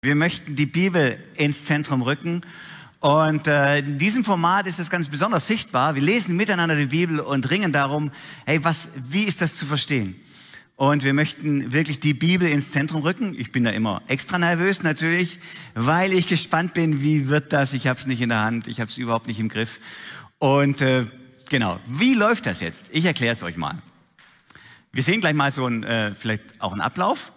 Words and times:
Wir 0.00 0.14
möchten 0.14 0.54
die 0.54 0.66
Bibel 0.66 1.18
ins 1.36 1.64
Zentrum 1.64 2.02
rücken. 2.02 2.42
Und 3.00 3.48
äh, 3.48 3.80
in 3.80 3.98
diesem 3.98 4.24
Format 4.24 4.68
ist 4.68 4.78
es 4.78 4.90
ganz 4.90 5.08
besonders 5.08 5.48
sichtbar. 5.48 5.96
Wir 5.96 6.02
lesen 6.02 6.36
miteinander 6.36 6.76
die 6.76 6.86
Bibel 6.86 7.18
und 7.18 7.50
ringen 7.50 7.72
darum, 7.72 8.12
hey, 8.46 8.62
was, 8.62 8.90
wie 8.94 9.24
ist 9.24 9.40
das 9.40 9.56
zu 9.56 9.66
verstehen? 9.66 10.14
Und 10.76 11.02
wir 11.02 11.14
möchten 11.14 11.72
wirklich 11.72 11.98
die 11.98 12.14
Bibel 12.14 12.48
ins 12.48 12.70
Zentrum 12.70 13.02
rücken. 13.02 13.34
Ich 13.36 13.50
bin 13.50 13.64
da 13.64 13.70
immer 13.70 14.00
extra 14.06 14.38
nervös 14.38 14.84
natürlich, 14.84 15.40
weil 15.74 16.12
ich 16.12 16.28
gespannt 16.28 16.74
bin, 16.74 17.02
wie 17.02 17.26
wird 17.26 17.52
das? 17.52 17.72
Ich 17.72 17.88
habe 17.88 17.98
es 17.98 18.06
nicht 18.06 18.20
in 18.20 18.28
der 18.28 18.42
Hand, 18.42 18.68
ich 18.68 18.78
habe 18.78 18.88
es 18.88 18.98
überhaupt 18.98 19.26
nicht 19.26 19.40
im 19.40 19.48
Griff. 19.48 19.80
Und 20.38 20.80
äh, 20.80 21.06
genau, 21.48 21.80
wie 21.88 22.14
läuft 22.14 22.46
das 22.46 22.60
jetzt? 22.60 22.88
Ich 22.92 23.04
erkläre 23.04 23.32
es 23.32 23.42
euch 23.42 23.56
mal. 23.56 23.82
Wir 24.92 25.02
sehen 25.02 25.20
gleich 25.20 25.34
mal 25.34 25.50
so 25.50 25.66
ein, 25.66 25.82
äh, 25.82 26.14
vielleicht 26.14 26.60
auch 26.60 26.70
einen 26.70 26.82
Ablauf. 26.82 27.32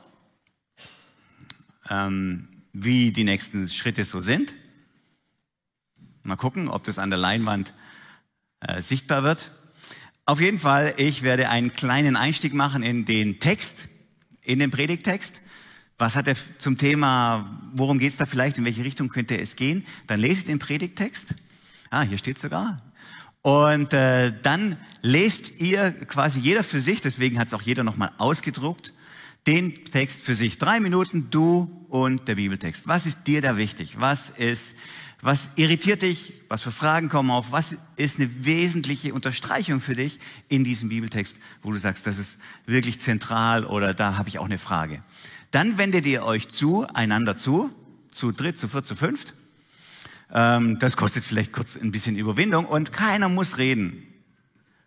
Ähm, 1.90 2.48
wie 2.74 3.12
die 3.12 3.24
nächsten 3.24 3.68
Schritte 3.68 4.04
so 4.04 4.22
sind. 4.22 4.54
Mal 6.24 6.36
gucken, 6.36 6.68
ob 6.70 6.84
das 6.84 7.00
an 7.00 7.10
der 7.10 7.20
Leinwand 7.20 7.74
äh, 8.60 8.82
sichtbar 8.82 9.24
wird. 9.24 9.52
Auf 10.26 10.40
jeden 10.40 10.60
Fall, 10.60 10.94
ich 10.98 11.24
werde 11.24 11.50
einen 11.50 11.74
kleinen 11.74 12.16
Einstieg 12.16 12.54
machen 12.54 12.84
in 12.84 13.06
den 13.06 13.40
Text, 13.40 13.88
in 14.42 14.60
den 14.60 14.72
Predigtext. 14.72 15.42
Was 15.98 16.16
hat 16.16 16.28
er 16.28 16.36
zum 16.60 16.78
Thema, 16.78 17.60
worum 17.74 18.00
geht 18.00 18.12
es 18.12 18.18
da 18.18 18.26
vielleicht, 18.26 18.58
in 18.58 18.66
welche 18.66 18.84
Richtung 18.84 19.10
könnte 19.10 19.38
es 19.40 19.56
gehen? 19.56 19.86
Dann 20.08 20.20
lese 20.20 20.42
ich 20.42 20.46
den 20.46 20.60
Predigtext. 20.60 21.36
Ah, 21.90 22.04
hier 22.04 22.18
steht 22.18 22.40
sogar. 22.40 22.82
Und 23.42 23.94
äh, 23.94 24.32
dann 24.42 24.78
lest 25.02 25.60
ihr 25.60 25.92
quasi 25.92 26.40
jeder 26.40 26.64
für 26.64 26.80
sich, 26.80 27.02
deswegen 27.02 27.40
hat 27.40 27.48
es 27.48 27.54
auch 27.54 27.62
jeder 27.62 27.84
nochmal 27.84 28.12
ausgedruckt, 28.18 28.94
den 29.48 29.86
Text 29.86 30.22
für 30.22 30.34
sich. 30.34 30.58
Drei 30.58 30.80
Minuten, 30.80 31.30
du 31.32 31.86
und 31.90 32.28
der 32.28 32.36
Bibeltext. 32.36 32.88
Was 32.88 33.06
ist 33.06 33.26
dir 33.26 33.42
da 33.42 33.58
wichtig? 33.58 34.00
Was 34.00 34.30
ist, 34.30 34.76
was 35.22 35.50
irritiert 35.56 36.04
dich? 36.04 36.34
Was 36.48 36.62
für 36.62 36.72
Fragen 36.72 37.10
kommen 37.10 37.32
auf? 37.32 37.52
Was 37.52 37.76
ist 37.96 38.20
eine 38.20 38.46
wesentliche 38.46 39.14
Unterstreichung 39.14 39.80
für 39.80 39.96
dich 39.96 40.20
in 40.48 40.64
diesem 40.64 40.90
Bibeltext, 40.90 41.38
wo 41.64 41.72
du 41.72 41.78
sagst, 41.78 42.06
das 42.06 42.18
ist 42.18 42.38
wirklich 42.66 43.00
zentral 43.00 43.66
oder 43.66 43.94
da 43.94 44.18
habe 44.18 44.30
ich 44.30 44.40
auch 44.40 44.46
eine 44.46 44.58
Frage. 44.58 45.04
Dann 45.50 45.78
wendet 45.78 46.06
ihr 46.06 46.24
euch 46.24 46.50
zu, 46.50 46.86
einander 46.88 47.36
zu, 47.36 47.72
zu 48.12 48.32
dritt, 48.32 48.58
zu 48.58 48.68
viert, 48.68 48.86
zu 48.86 48.96
fünft. 48.96 49.34
Ähm, 50.32 50.80
das 50.80 50.96
kostet 50.96 51.26
vielleicht 51.26 51.52
kurz 51.52 51.76
ein 51.76 51.92
bisschen 51.92 52.16
Überwindung 52.16 52.66
und 52.66 52.94
keiner 52.94 53.28
muss 53.28 53.58
reden. 53.58 54.08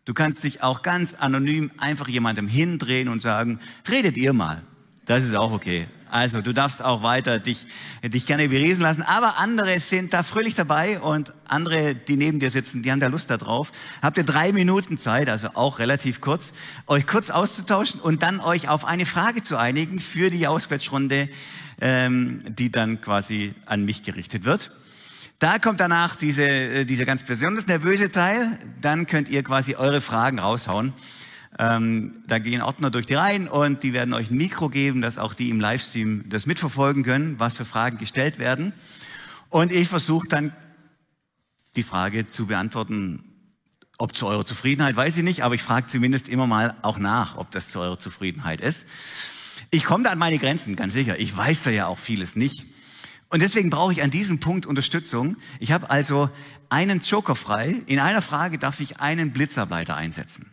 Du 0.05 0.13
kannst 0.13 0.45
dich 0.45 0.63
auch 0.63 0.83
ganz 0.83 1.15
anonym 1.15 1.71
einfach 1.79 2.09
jemandem 2.09 2.47
hindrehen 2.47 3.09
und 3.09 3.23
sagen, 3.23 3.59
redet 3.89 4.17
ihr 4.17 4.33
mal. 4.33 4.63
Das 5.07 5.25
ist 5.25 5.35
auch 5.35 5.53
okay. 5.53 5.87
Also 6.11 6.43
du 6.43 6.55
darfst 6.55 6.81
auch 6.81 7.03
weiter 7.03 7.41
dich, 7.41 7.67
dich 8.03 8.25
gerne 8.25 8.49
berieseln 8.49 8.83
lassen, 8.83 9.03
aber 9.03 9.37
andere 9.39 9.81
sind 9.81 10.13
da 10.13 10.23
fröhlich 10.23 10.55
dabei 10.55 11.01
und 11.01 11.33
andere, 11.47 11.95
die 11.95 12.17
neben 12.17 12.39
dir 12.39 12.51
sitzen, 12.51 12.83
die 12.83 12.93
haben 12.93 13.01
da 13.01 13.09
Lust 13.09 13.31
darauf. 13.31 13.73
Habt 14.01 14.19
ihr 14.19 14.25
drei 14.25 14.53
Minuten 14.53 14.97
Zeit, 14.97 15.29
also 15.29 15.49
auch 15.55 15.81
relativ 15.81 16.21
kurz, 16.21 16.53
euch 16.87 17.07
kurz 17.07 17.31
auszutauschen 17.31 18.01
und 18.01 18.23
dann 18.23 18.41
euch 18.41 18.69
auf 18.69 18.85
eine 18.85 19.07
Frage 19.07 19.43
zu 19.43 19.57
einigen 19.57 19.99
für 19.99 20.31
die 20.31 20.47
Auswärtsrunde, 20.47 21.29
ähm, 21.81 22.45
die 22.47 22.71
dann 22.71 23.01
quasi 23.01 23.55
an 23.67 23.85
mich 23.85 24.05
gerichtet 24.05 24.45
wird. 24.45 24.71
Da 25.45 25.59
kommt 25.59 25.79
danach 25.79 26.17
diese, 26.17 26.49
äh, 26.49 26.85
dieser 26.87 27.05
ganz 27.05 27.23
besonders 27.23 27.67
nervöse 27.67 28.11
Teil. 28.11 28.59
Dann 28.81 29.07
könnt 29.07 29.29
ihr 29.29 29.43
quasi 29.43 29.75
eure 29.75 30.01
Fragen 30.01 30.39
raushauen. 30.39 30.95
Ähm, 31.59 32.23
da 32.27 32.39
gehen 32.39 32.63
Ordner 32.63 32.91
durch 32.91 33.05
die 33.05 33.13
Reihen 33.13 33.47
und 33.49 33.83
die 33.83 33.93
werden 33.93 34.15
euch 34.15 34.31
ein 34.31 34.39
Mikro 34.39 34.71
geben, 34.71 35.03
dass 35.03 35.19
auch 35.19 35.35
die 35.35 35.51
im 35.51 35.61
Livestream 35.61 36.31
das 36.31 36.47
mitverfolgen 36.47 37.03
können, 37.03 37.39
was 37.41 37.59
für 37.59 37.67
Fragen 37.67 37.99
gestellt 37.99 38.39
werden. 38.39 38.73
Und 39.51 39.71
ich 39.71 39.87
versuche 39.87 40.27
dann 40.29 40.57
die 41.77 41.83
Frage 41.83 42.27
zu 42.27 42.47
beantworten, 42.47 43.23
ob 43.99 44.17
zu 44.17 44.27
eurer 44.27 44.47
Zufriedenheit, 44.47 44.97
weiß 44.97 45.19
ich 45.19 45.25
nicht, 45.25 45.43
aber 45.43 45.57
ich 45.57 45.63
frage 45.63 45.89
zumindest 45.89 46.31
immer 46.31 46.47
mal 46.47 46.75
auch 46.81 46.97
nach, 46.97 47.37
ob 47.37 47.51
das 47.51 47.69
zu 47.69 47.81
eurer 47.81 47.99
Zufriedenheit 47.99 48.63
ist. 48.63 48.87
Ich 49.71 49.85
komme 49.85 50.05
da 50.05 50.11
an 50.11 50.19
meine 50.19 50.39
Grenzen, 50.39 50.75
ganz 50.75 50.95
sicher. 50.95 51.19
Ich 51.19 51.37
weiß 51.37 51.65
da 51.65 51.71
ja 51.71 51.87
auch 51.87 51.99
vieles 51.99 52.35
nicht. 52.35 52.65
Und 53.35 53.41
deswegen 53.41 53.69
brauche 53.69 53.91
ich 53.91 54.01
an 54.01 54.13
diesem 54.13 54.39
Punkt 54.39 54.65
Unterstützung. 54.65 55.37
Ich 55.59 55.73
habe 55.73 55.91
also 55.91 56.31
einen 56.69 57.01
Joker 57.01 57.35
frei. 57.35 57.75
In 57.87 57.99
einer 57.99 58.23
Frage 58.23 58.59
darf 58.59 58.79
ich 58.79 59.01
einen 59.01 59.33
Blitzableiter 59.33 59.97
einsetzen. 59.97 60.53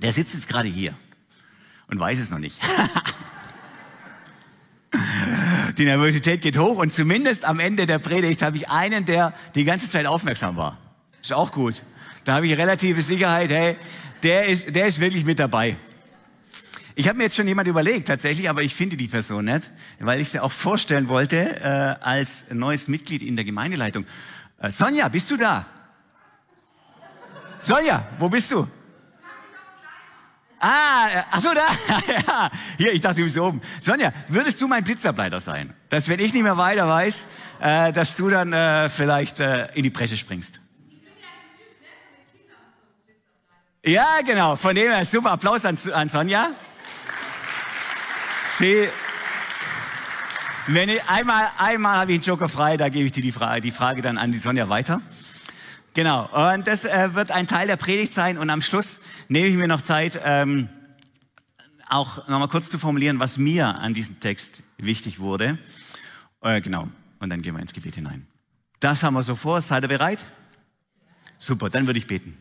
Der 0.00 0.12
sitzt 0.12 0.32
jetzt 0.32 0.48
gerade 0.48 0.66
hier 0.66 0.94
und 1.88 2.00
weiß 2.00 2.18
es 2.18 2.30
noch 2.30 2.38
nicht. 2.38 2.58
die 5.76 5.84
Nervosität 5.84 6.40
geht 6.40 6.56
hoch 6.56 6.78
und 6.78 6.94
zumindest 6.94 7.44
am 7.44 7.60
Ende 7.60 7.84
der 7.84 7.98
Predigt 7.98 8.40
habe 8.40 8.56
ich 8.56 8.70
einen, 8.70 9.04
der 9.04 9.34
die 9.54 9.64
ganze 9.64 9.90
Zeit 9.90 10.06
aufmerksam 10.06 10.56
war. 10.56 10.78
Ist 11.20 11.34
auch 11.34 11.52
gut. 11.52 11.82
Da 12.24 12.36
habe 12.36 12.46
ich 12.46 12.56
relative 12.56 13.02
Sicherheit, 13.02 13.50
hey, 13.50 13.76
der 14.22 14.46
ist, 14.46 14.74
der 14.74 14.86
ist 14.86 15.00
wirklich 15.00 15.26
mit 15.26 15.38
dabei. 15.38 15.76
Ich 16.98 17.08
habe 17.08 17.18
mir 17.18 17.24
jetzt 17.24 17.36
schon 17.36 17.46
jemand 17.46 17.68
überlegt, 17.68 18.08
tatsächlich, 18.08 18.48
aber 18.48 18.62
ich 18.62 18.74
finde 18.74 18.96
die 18.96 19.06
Person 19.06 19.44
nicht, 19.44 19.70
weil 19.98 20.18
ich 20.18 20.30
sie 20.30 20.40
auch 20.40 20.50
vorstellen 20.50 21.08
wollte 21.08 21.60
äh, 21.60 22.02
als 22.02 22.44
neues 22.50 22.88
Mitglied 22.88 23.20
in 23.20 23.36
der 23.36 23.44
Gemeindeleitung. 23.44 24.06
Äh, 24.58 24.70
Sonja, 24.70 25.06
bist 25.08 25.30
du 25.30 25.36
da? 25.36 25.66
Sonja, 27.60 28.08
wo 28.18 28.30
bist 28.30 28.50
du? 28.50 28.66
Ah, 30.58 31.08
äh, 31.12 31.22
ach 31.30 31.40
so, 31.42 31.50
da. 31.52 31.66
ja, 32.26 32.50
hier, 32.78 32.94
ich 32.94 33.02
dachte, 33.02 33.16
du 33.16 33.24
bist 33.24 33.36
oben. 33.36 33.60
Sonja, 33.82 34.10
würdest 34.28 34.58
du 34.62 34.66
mein 34.66 34.82
Blitzableiter 34.82 35.38
sein? 35.40 35.74
Dass, 35.90 36.08
wenn 36.08 36.18
ich 36.18 36.32
nicht 36.32 36.44
mehr 36.44 36.56
weiter 36.56 36.88
weiß, 36.88 37.26
äh, 37.60 37.92
dass 37.92 38.16
du 38.16 38.30
dann 38.30 38.54
äh, 38.54 38.88
vielleicht 38.88 39.38
äh, 39.40 39.68
in 39.74 39.82
die 39.82 39.90
Presse 39.90 40.16
springst. 40.16 40.62
Ja, 43.84 44.20
genau. 44.26 44.56
Von 44.56 44.74
dem 44.74 44.90
her 44.90 45.04
super 45.04 45.32
Applaus 45.32 45.66
an, 45.66 45.76
an 45.92 46.08
Sonja. 46.08 46.52
Sie, 48.58 48.88
wenn 50.66 50.88
ich, 50.88 51.04
einmal, 51.06 51.50
einmal 51.58 51.98
habe 51.98 52.12
ich 52.12 52.16
einen 52.16 52.22
Joker 52.22 52.48
frei, 52.48 52.78
da 52.78 52.88
gebe 52.88 53.04
ich 53.04 53.12
dir 53.12 53.22
die 53.22 53.32
Frage, 53.32 53.60
die 53.60 53.70
Frage 53.70 54.00
dann 54.00 54.16
an 54.16 54.32
die 54.32 54.38
Sonja 54.38 54.70
weiter. 54.70 55.02
Genau. 55.92 56.54
Und 56.54 56.66
das 56.66 56.86
äh, 56.86 57.14
wird 57.14 57.30
ein 57.32 57.46
Teil 57.46 57.66
der 57.66 57.76
Predigt 57.76 58.14
sein. 58.14 58.38
Und 58.38 58.48
am 58.48 58.62
Schluss 58.62 58.98
nehme 59.28 59.48
ich 59.48 59.56
mir 59.56 59.68
noch 59.68 59.82
Zeit, 59.82 60.18
ähm, 60.24 60.70
auch 61.90 62.28
nochmal 62.28 62.48
kurz 62.48 62.70
zu 62.70 62.78
formulieren, 62.78 63.20
was 63.20 63.36
mir 63.36 63.66
an 63.66 63.92
diesem 63.92 64.20
Text 64.20 64.62
wichtig 64.78 65.18
wurde. 65.18 65.58
Äh, 66.40 66.62
genau. 66.62 66.88
Und 67.18 67.28
dann 67.28 67.42
gehen 67.42 67.54
wir 67.54 67.60
ins 67.60 67.74
Gebet 67.74 67.96
hinein. 67.96 68.26
Das 68.80 69.02
haben 69.02 69.12
wir 69.12 69.22
so 69.22 69.34
vor. 69.34 69.60
Seid 69.60 69.84
ihr 69.84 69.88
bereit? 69.88 70.24
Super. 71.36 71.68
Dann 71.68 71.86
würde 71.86 71.98
ich 71.98 72.06
beten. 72.06 72.38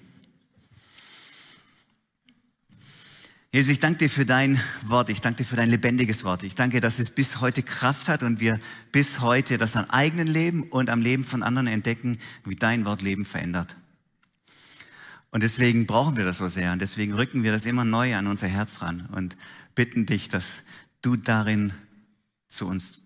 Jesus, 3.56 3.72
ich 3.72 3.80
danke 3.80 4.00
dir 4.00 4.10
für 4.10 4.26
dein 4.26 4.60
Wort. 4.84 5.08
Ich 5.10 5.22
danke 5.22 5.38
dir 5.38 5.46
für 5.46 5.56
dein 5.56 5.70
lebendiges 5.70 6.26
Wort. 6.26 6.44
Ich 6.44 6.56
danke, 6.56 6.82
dass 6.82 7.00
es 7.00 7.10
bis 7.10 7.40
heute 7.40 7.64
Kraft 7.64 8.10
hat 8.10 8.22
und 8.22 8.42
wir 8.42 8.60
bis 8.92 9.22
heute 9.22 9.58
das 9.58 9.78
am 9.78 9.86
eigenen 9.90 10.28
Leben 10.28 10.64
und 10.64 10.90
am 10.90 11.00
Leben 11.00 11.24
von 11.24 11.42
anderen 11.42 11.68
entdecken, 11.68 12.18
wie 12.44 12.58
dein 12.58 12.84
Wort 12.84 13.02
Leben 13.02 13.24
verändert. 13.24 13.78
Und 15.32 15.42
deswegen 15.42 15.88
brauchen 15.88 16.18
wir 16.18 16.26
das 16.26 16.40
so 16.40 16.50
sehr 16.50 16.74
und 16.74 16.82
deswegen 16.82 17.14
rücken 17.14 17.44
wir 17.44 17.54
das 17.54 17.66
immer 17.66 17.86
neu 17.86 18.18
an 18.18 18.28
unser 18.28 18.50
Herz 18.50 18.82
ran 18.82 19.08
und 19.14 19.38
bitten 19.74 20.06
dich, 20.06 20.28
dass 20.28 20.64
du 21.02 21.16
darin 21.16 21.72
zu 22.50 22.68
uns 22.68 23.04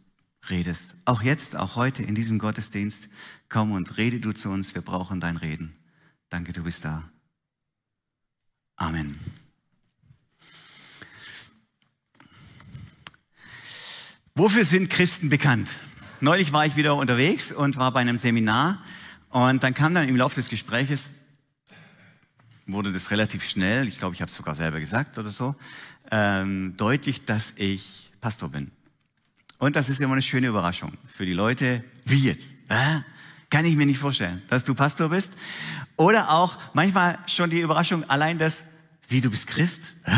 redest. 0.49 0.95
Auch 1.05 1.21
jetzt, 1.21 1.55
auch 1.55 1.75
heute 1.75 2.01
in 2.01 2.15
diesem 2.15 2.39
Gottesdienst, 2.39 3.07
komm 3.49 3.71
und 3.71 3.97
rede 3.97 4.19
du 4.19 4.31
zu 4.31 4.49
uns. 4.49 4.73
Wir 4.73 4.81
brauchen 4.81 5.19
dein 5.19 5.37
Reden. 5.37 5.75
Danke, 6.29 6.53
du 6.53 6.63
bist 6.63 6.85
da. 6.85 7.07
Amen. 8.77 9.19
Wofür 14.39 14.63
sind 14.63 14.89
Christen 14.89 15.27
bekannt? 15.27 15.75
Neulich 16.21 16.53
war 16.53 16.65
ich 16.65 16.77
wieder 16.77 16.95
unterwegs 16.95 17.51
und 17.51 17.75
war 17.75 17.91
bei 17.91 17.99
einem 17.99 18.17
Seminar 18.17 18.81
und 19.31 19.61
dann 19.63 19.73
kam 19.73 19.93
dann 19.93 20.07
im 20.07 20.15
Laufe 20.15 20.35
des 20.35 20.47
Gespräches, 20.47 21.07
wurde 22.65 22.93
das 22.93 23.11
relativ 23.11 23.43
schnell, 23.43 23.85
ich 23.85 23.97
glaube, 23.97 24.15
ich 24.15 24.21
habe 24.21 24.29
es 24.29 24.37
sogar 24.37 24.55
selber 24.55 24.79
gesagt 24.79 25.17
oder 25.17 25.27
so, 25.27 25.55
ähm, 26.09 26.73
deutlich, 26.77 27.25
dass 27.25 27.51
ich 27.57 28.13
Pastor 28.21 28.47
bin. 28.47 28.71
Und 29.57 29.75
das 29.75 29.89
ist 29.89 29.99
immer 29.99 30.13
eine 30.13 30.21
schöne 30.21 30.47
Überraschung 30.47 30.93
für 31.05 31.25
die 31.25 31.33
Leute. 31.33 31.83
Wie 32.05 32.23
jetzt? 32.23 32.55
Äh? 32.69 33.01
Kann 33.49 33.65
ich 33.65 33.75
mir 33.75 33.85
nicht 33.85 33.99
vorstellen, 33.99 34.41
dass 34.47 34.63
du 34.63 34.73
Pastor 34.73 35.09
bist. 35.09 35.33
Oder 35.97 36.31
auch 36.31 36.57
manchmal 36.73 37.19
schon 37.25 37.49
die 37.49 37.59
Überraschung 37.59 38.09
allein 38.09 38.37
das, 38.37 38.63
wie 39.09 39.19
du 39.19 39.31
bist 39.31 39.47
Christ? 39.47 39.95
Äh? 40.05 40.15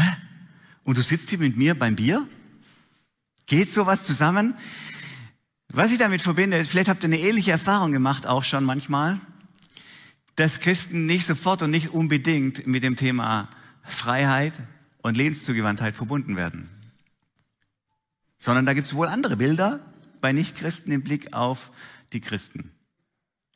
Und 0.84 0.96
du 1.00 1.02
sitzt 1.02 1.32
hier 1.32 1.40
mit 1.40 1.58
mir 1.58 1.74
beim 1.74 1.96
Bier? 1.96 2.28
Geht 3.52 3.68
sowas 3.68 4.06
zusammen? 4.06 4.56
Was 5.68 5.92
ich 5.92 5.98
damit 5.98 6.22
verbinde, 6.22 6.64
vielleicht 6.64 6.88
habt 6.88 7.04
ihr 7.04 7.08
eine 7.08 7.20
ähnliche 7.20 7.52
Erfahrung 7.52 7.92
gemacht, 7.92 8.26
auch 8.26 8.46
schon 8.46 8.64
manchmal, 8.64 9.20
dass 10.38 10.62
Christen 10.62 11.06
nicht 11.06 11.26
sofort 11.26 11.62
und 11.62 11.70
nicht 11.70 11.90
unbedingt 11.90 12.66
mit 12.66 12.82
dem 12.82 12.96
Thema 12.96 13.50
Freiheit 13.84 14.54
und 15.02 15.18
Lebenszugewandtheit 15.18 15.98
verbunden 15.98 16.38
werden. 16.38 16.70
Sondern 18.38 18.66
da 18.66 18.72
gibt 18.72 18.88
es 18.88 18.94
wohl 18.94 19.08
andere 19.08 19.36
Bilder 19.36 19.82
bei 20.22 20.32
Nichtchristen 20.32 20.94
im 20.94 21.04
Blick 21.04 21.34
auf 21.34 21.72
die 22.14 22.22
Christen. 22.22 22.72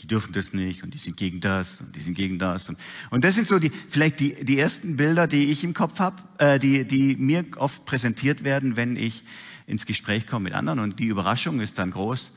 Die 0.01 0.07
dürfen 0.07 0.33
das 0.33 0.51
nicht 0.51 0.83
und 0.83 0.93
die 0.93 0.97
sind 0.97 1.15
gegen 1.15 1.39
das 1.39 1.79
und 1.79 1.95
die 1.95 2.01
sind 2.01 2.15
gegen 2.15 2.37
das. 2.37 2.67
Und, 2.67 2.77
und 3.11 3.23
das 3.23 3.35
sind 3.35 3.47
so 3.47 3.59
die, 3.59 3.69
vielleicht 3.69 4.19
die, 4.19 4.43
die 4.43 4.59
ersten 4.59 4.97
Bilder, 4.97 5.25
die 5.25 5.53
ich 5.53 5.63
im 5.63 5.73
Kopf 5.73 5.99
habe, 5.99 6.21
äh, 6.37 6.59
die, 6.59 6.85
die 6.85 7.15
mir 7.15 7.45
oft 7.55 7.85
präsentiert 7.85 8.43
werden, 8.43 8.75
wenn 8.75 8.97
ich 8.97 9.23
ins 9.65 9.85
Gespräch 9.85 10.27
komme 10.27 10.45
mit 10.45 10.53
anderen. 10.53 10.79
Und 10.79 10.99
die 10.99 11.07
Überraschung 11.07 11.59
ist 11.59 11.77
dann 11.77 11.91
groß, 11.91 12.31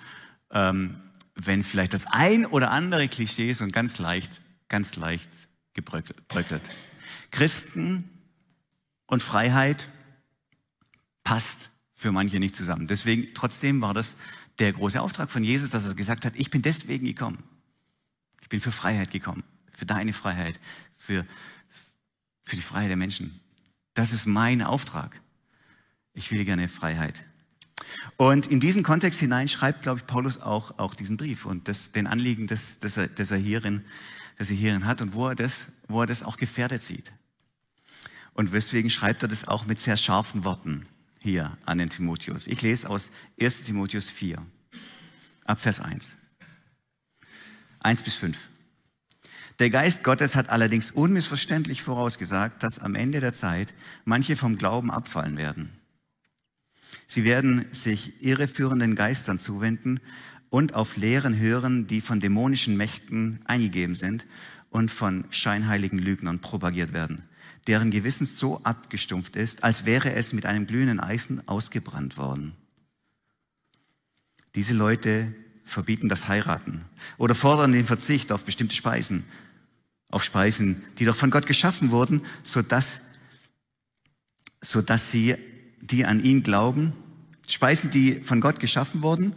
ähm, 0.51 0.97
wenn 1.35 1.63
vielleicht 1.63 1.95
das 1.95 2.07
ein 2.07 2.47
oder 2.47 2.71
andere 2.71 3.09
Klischee 3.09 3.53
so 3.53 3.67
ganz 3.69 3.99
leicht, 3.99 4.41
ganz 4.69 4.97
leicht 4.97 5.29
gebröckelt. 5.75 6.71
Christen 7.31 8.11
und 9.07 9.23
Freiheit 9.23 9.89
passt 11.23 11.71
für 11.95 12.13
manche 12.13 12.39
nicht 12.39 12.57
zusammen. 12.57 12.87
Deswegen, 12.87 13.35
trotzdem 13.35 13.81
war 13.83 13.95
das 13.95 14.15
der 14.59 14.73
große 14.73 15.01
Auftrag 15.01 15.31
von 15.31 15.45
Jesus, 15.45 15.71
dass 15.71 15.87
er 15.87 15.95
gesagt 15.95 16.25
hat, 16.25 16.35
ich 16.37 16.51
bin 16.51 16.63
deswegen 16.63 17.07
gekommen. 17.07 17.43
Ich 18.41 18.49
bin 18.49 18.61
für 18.61 18.73
Freiheit 18.73 19.11
gekommen, 19.11 19.45
für 19.73 19.87
deine 19.87 20.13
Freiheit, 20.13 20.59
für, 20.97 21.27
für 22.45 22.57
die 22.57 22.63
Freiheit 22.63 22.91
der 22.91 22.97
Menschen. 22.97 23.41
Das 23.95 24.13
ist 24.13 24.27
mein 24.27 24.63
Auftrag. 24.63 25.21
Ich 26.19 26.33
will 26.33 26.45
gerne 26.45 26.67
Freiheit. 26.67 27.23
Und 28.17 28.49
in 28.49 28.59
diesen 28.59 28.83
Kontext 28.83 29.21
hinein 29.21 29.47
schreibt, 29.47 29.83
glaube 29.83 30.01
ich, 30.01 30.07
Paulus 30.09 30.41
auch, 30.41 30.77
auch 30.77 30.97
diesen 30.97 31.17
Brief 31.17 31.47
und 31.47 31.69
das, 31.69 31.93
den 31.93 32.09
Anliegen, 32.09 32.49
das, 32.49 32.81
das, 32.81 32.97
er, 32.97 33.07
das, 33.07 33.31
er 33.31 33.39
hierin, 33.39 33.85
das 34.37 34.51
er 34.51 34.57
hierin 34.57 34.85
hat 34.85 35.01
und 35.01 35.15
wo 35.15 35.29
er, 35.29 35.37
das, 35.37 35.69
wo 35.87 36.01
er 36.01 36.09
das 36.09 36.25
auch 36.25 36.37
gefährdet 36.37 36.83
sieht. 36.83 37.13
Und 38.33 38.53
deswegen 38.53 38.91
schreibt 38.91 39.23
er 39.23 39.29
das 39.29 39.47
auch 39.47 39.65
mit 39.65 39.79
sehr 39.79 39.97
scharfen 39.97 40.43
Worten 40.43 40.87
hier 41.21 41.57
an 41.65 41.79
den 41.79 41.89
Timotheus. 41.89 42.49
Ich 42.49 42.63
lese 42.63 42.91
aus 42.91 43.13
1 43.41 43.63
Timotheus 43.63 44.09
4, 44.09 44.45
ab 45.45 45.61
Vers 45.61 45.79
1. 45.79 46.17
1 47.79 48.03
bis 48.03 48.17
5. 48.17 48.37
Der 49.61 49.71
Geist 49.71 50.03
Gottes 50.03 50.35
hat 50.35 50.49
allerdings 50.49 50.91
unmissverständlich 50.91 51.83
vorausgesagt, 51.83 52.65
dass 52.65 52.81
am 52.81 52.97
Ende 52.97 53.21
der 53.21 53.35
Zeit 53.35 53.73
manche 54.05 54.35
vom 54.35 54.59
Glauben 54.59 54.91
abfallen 54.91 55.37
werden. 55.37 55.78
Sie 57.09 57.25
werden 57.25 57.65
sich 57.73 58.23
irreführenden 58.23 58.95
Geistern 58.95 59.41
zuwenden 59.41 59.99
und 60.49 60.75
auf 60.75 60.97
Lehren 60.97 61.37
hören, 61.37 61.89
die 61.89 62.01
von 62.01 62.21
dämonischen 62.21 62.77
Mächten 62.77 63.41
eingegeben 63.47 63.97
sind 63.97 64.25
und 64.71 64.93
von 64.93 65.25
scheinheiligen 65.31 65.99
Lügnern 65.99 66.39
propagiert 66.39 66.93
werden 66.93 67.25
deren 67.69 67.91
Gewissen 67.91 68.27
so 68.27 68.63
abgestumpft 68.65 69.37
ist, 69.37 69.63
als 69.63 69.85
wäre 69.85 70.15
es 70.15 70.33
mit 70.33 70.47
einem 70.47 70.67
glühenden 70.67 71.01
Eisen 71.01 71.47
ausgebrannt 71.47 72.17
worden. 72.17 72.55
Diese 74.55 74.75
Leute 74.75 75.35
verbieten 75.65 76.09
das 76.09 76.29
Heiraten 76.29 76.87
oder 77.19 77.35
fordern 77.35 77.73
den 77.73 77.85
Verzicht 77.85 78.33
auf 78.33 78.45
bestimmte 78.45 78.75
Speisen, 78.75 79.25
auf 80.09 80.25
Speisen, 80.25 80.83
die 80.99 81.05
doch 81.05 81.15
von 81.15 81.31
Gott 81.31 81.47
geschaffen 81.47 81.91
wurden, 81.91 82.23
sodass, 82.43 83.03
sodass 84.63 85.11
sie, 85.11 85.37
die 85.81 86.05
an 86.05 86.23
ihn 86.23 86.43
glauben, 86.43 86.93
Speisen, 87.47 87.91
die 87.91 88.21
von 88.21 88.41
Gott 88.41 88.61
geschaffen 88.61 89.03
wurden, 89.03 89.35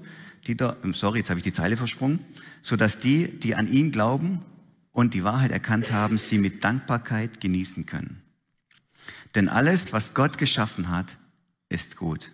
die 0.48 0.56
da, 0.58 0.76
sorry, 0.94 1.20
jetzt 1.20 1.30
habe 1.30 1.40
ich 1.40 1.44
die 1.44 1.54
Zeile 1.54 1.78
versprungen, 1.78 2.20
sodass 2.62 3.00
die, 3.00 3.28
die 3.40 3.56
an 3.56 3.68
ihn 3.68 3.92
glauben 3.92 4.42
und 4.92 5.14
die 5.14 5.24
Wahrheit 5.24 5.52
erkannt 5.52 5.92
haben, 5.92 6.18
sie 6.18 6.38
mit 6.38 6.64
Dankbarkeit 6.64 7.40
genießen 7.40 7.86
können. 7.86 8.22
Denn 9.36 9.48
alles, 9.48 9.94
was 9.94 10.14
Gott 10.14 10.38
geschaffen 10.38 10.90
hat, 10.90 11.18
ist 11.70 11.96
gut. 11.96 12.32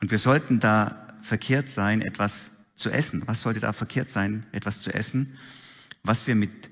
Und 0.00 0.10
wir 0.10 0.18
sollten 0.18 0.60
da 0.60 1.16
verkehrt 1.22 1.68
sein, 1.68 2.02
etwas 2.02 2.50
zu 2.74 2.90
essen. 2.90 3.22
Was 3.26 3.42
sollte 3.42 3.60
da 3.60 3.72
verkehrt 3.72 4.10
sein, 4.10 4.46
etwas 4.52 4.82
zu 4.82 4.92
essen, 4.92 5.36
was 6.02 6.26
wir 6.26 6.34
mit 6.34 6.70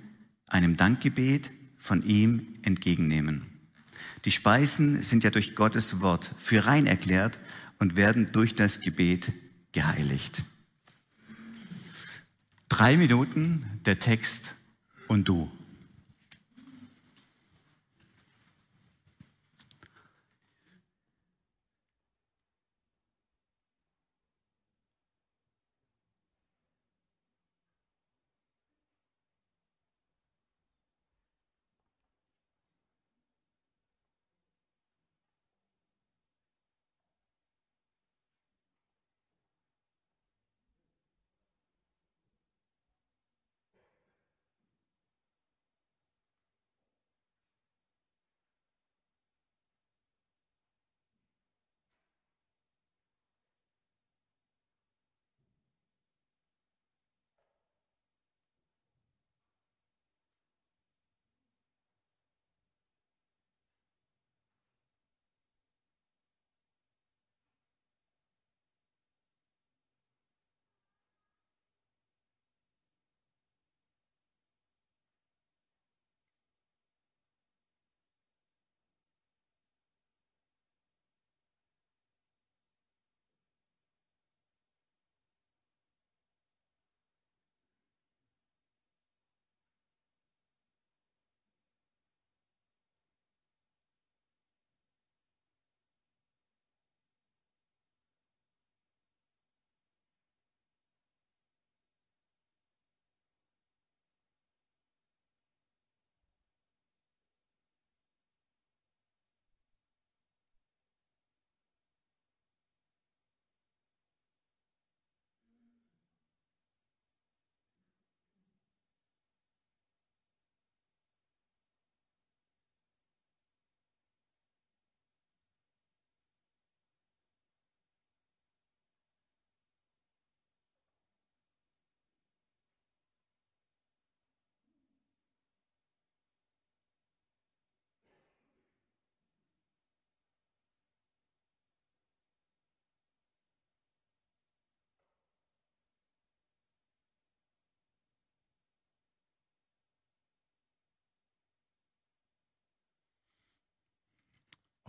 einem 0.48 0.76
Dankgebet 0.76 1.50
von 1.78 2.02
ihm 2.02 2.56
entgegennehmen? 2.62 3.55
Die 4.24 4.30
Speisen 4.30 5.02
sind 5.02 5.24
ja 5.24 5.30
durch 5.30 5.54
Gottes 5.54 6.00
Wort 6.00 6.32
für 6.36 6.66
rein 6.66 6.86
erklärt 6.86 7.38
und 7.78 7.96
werden 7.96 8.30
durch 8.32 8.54
das 8.54 8.80
Gebet 8.80 9.32
geheiligt. 9.72 10.42
Drei 12.68 12.96
Minuten 12.96 13.80
der 13.84 13.98
Text 13.98 14.54
und 15.08 15.28
du. 15.28 15.50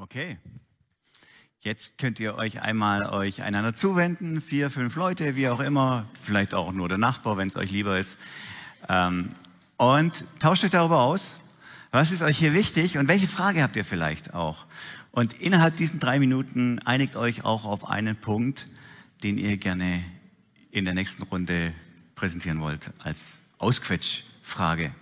Okay. 0.09 0.37
Jetzt 1.59 1.97
könnt 1.97 2.21
ihr 2.21 2.35
euch 2.35 2.61
einmal 2.61 3.09
euch 3.09 3.43
einander 3.43 3.73
zuwenden, 3.73 4.39
vier, 4.39 4.69
fünf 4.69 4.95
Leute, 4.95 5.35
wie 5.35 5.49
auch 5.49 5.59
immer, 5.59 6.07
vielleicht 6.21 6.53
auch 6.53 6.71
nur 6.71 6.87
der 6.87 6.97
Nachbar, 6.97 7.35
wenn 7.35 7.49
es 7.49 7.57
euch 7.57 7.71
lieber 7.71 7.99
ist. 7.99 8.17
Ähm, 8.87 9.27
und 9.75 10.23
tauscht 10.39 10.63
euch 10.63 10.69
darüber 10.69 11.01
aus, 11.01 11.41
was 11.91 12.11
ist 12.13 12.21
euch 12.21 12.37
hier 12.37 12.53
wichtig 12.53 12.97
und 12.97 13.09
welche 13.09 13.27
Frage 13.27 13.61
habt 13.61 13.75
ihr 13.75 13.83
vielleicht 13.83 14.33
auch. 14.33 14.65
Und 15.11 15.33
innerhalb 15.41 15.75
diesen 15.75 15.99
drei 15.99 16.19
Minuten 16.19 16.79
einigt 16.79 17.17
euch 17.17 17.43
auch 17.43 17.65
auf 17.65 17.89
einen 17.89 18.15
Punkt, 18.15 18.67
den 19.23 19.37
ihr 19.37 19.57
gerne 19.57 20.05
in 20.71 20.85
der 20.85 20.93
nächsten 20.93 21.23
Runde 21.23 21.73
präsentieren 22.15 22.61
wollt 22.61 22.91
als 23.03 23.39
Ausquetschfrage. 23.57 24.93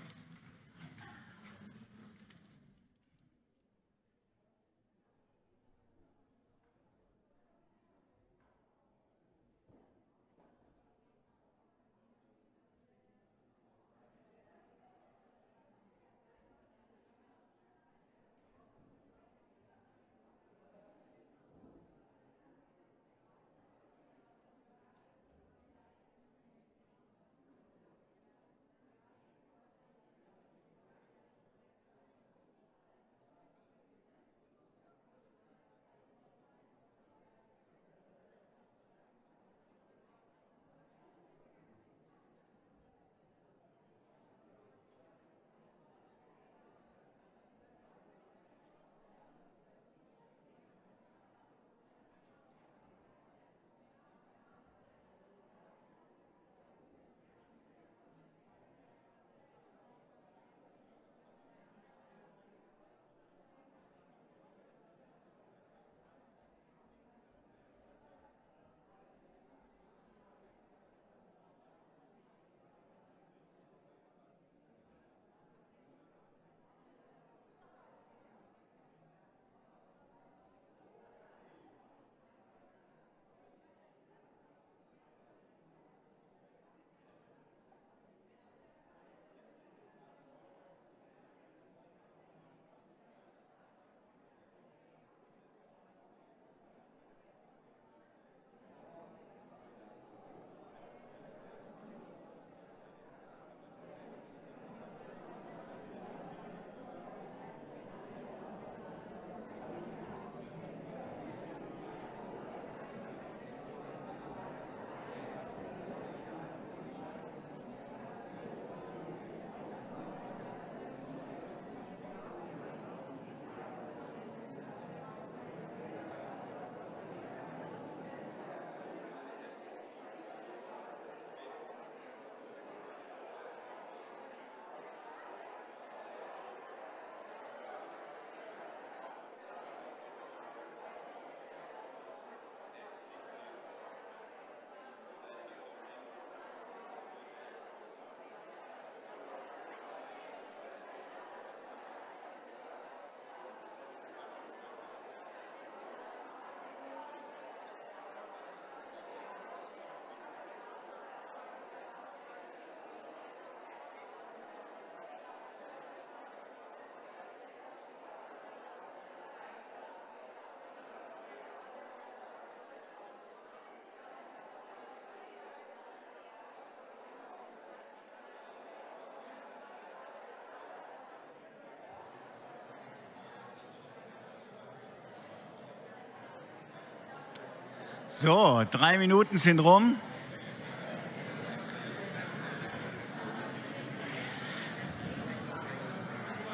So, 188.18 188.64
drei 188.72 188.98
Minuten 188.98 189.36
sind 189.36 189.60
rum. 189.60 189.98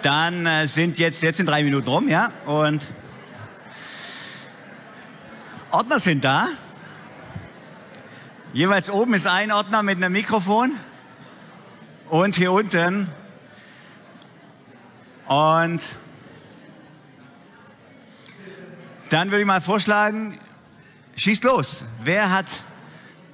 Dann 0.02 0.48
äh, 0.48 0.66
sind 0.66 0.98
jetzt, 0.98 1.22
jetzt 1.22 1.38
sind 1.38 1.46
drei 1.48 1.64
Minuten 1.64 1.88
rum, 1.88 2.10
ja, 2.10 2.32
und 2.48 2.92
Ordner 5.70 6.00
sind 6.00 6.24
da. 6.24 6.48
Jeweils 8.54 8.90
oben 8.90 9.14
ist 9.14 9.28
ein 9.28 9.52
Ordner 9.52 9.84
mit 9.84 9.98
einem 9.98 10.14
Mikrofon 10.14 10.72
und 12.10 12.38
hier 12.38 12.54
unten. 12.54 13.08
Und 15.28 15.88
dann 19.12 19.30
würde 19.30 19.42
ich 19.42 19.48
mal 19.48 19.62
vorschlagen, 19.62 20.40
Schießt 21.16 21.44
los. 21.44 21.84
Wer 22.04 22.32
hat 22.32 22.48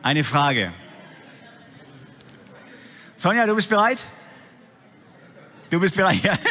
eine 0.02 0.24
Frage? 0.24 0.74
Sonja, 3.16 3.46
du 3.46 3.56
bist 3.56 3.70
bereit? 3.70 4.06
Du 5.70 5.80
bist 5.80 5.96
bereit? 5.96 6.24
Ja. 6.24 6.38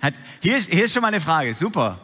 Hat, 0.00 0.14
hier, 0.40 0.58
ist, 0.58 0.70
hier 0.70 0.84
ist 0.84 0.92
schon 0.92 1.00
mal 1.00 1.08
eine 1.08 1.20
Frage. 1.20 1.54
Super. 1.54 1.98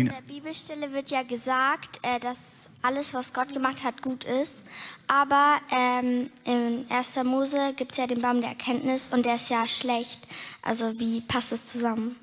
In 0.00 0.06
der 0.06 0.22
Bibelstelle 0.26 0.92
wird 0.92 1.10
ja 1.10 1.22
gesagt, 1.22 2.00
äh, 2.02 2.20
dass 2.20 2.68
alles, 2.82 3.14
was 3.14 3.32
Gott 3.32 3.52
gemacht 3.52 3.84
hat, 3.84 4.02
gut 4.02 4.24
ist. 4.24 4.62
Aber 5.06 5.58
ähm, 5.70 6.30
in 6.44 6.86
1. 6.88 7.16
Mose 7.24 7.74
gibt 7.76 7.92
es 7.92 7.98
ja 7.98 8.06
den 8.06 8.20
Baum 8.20 8.40
der 8.40 8.50
Erkenntnis 8.50 9.08
und 9.12 9.26
der 9.26 9.36
ist 9.36 9.50
ja 9.50 9.66
schlecht. 9.66 10.26
Also 10.62 10.98
wie 10.98 11.20
passt 11.20 11.52
das 11.52 11.66
zusammen? 11.66 12.16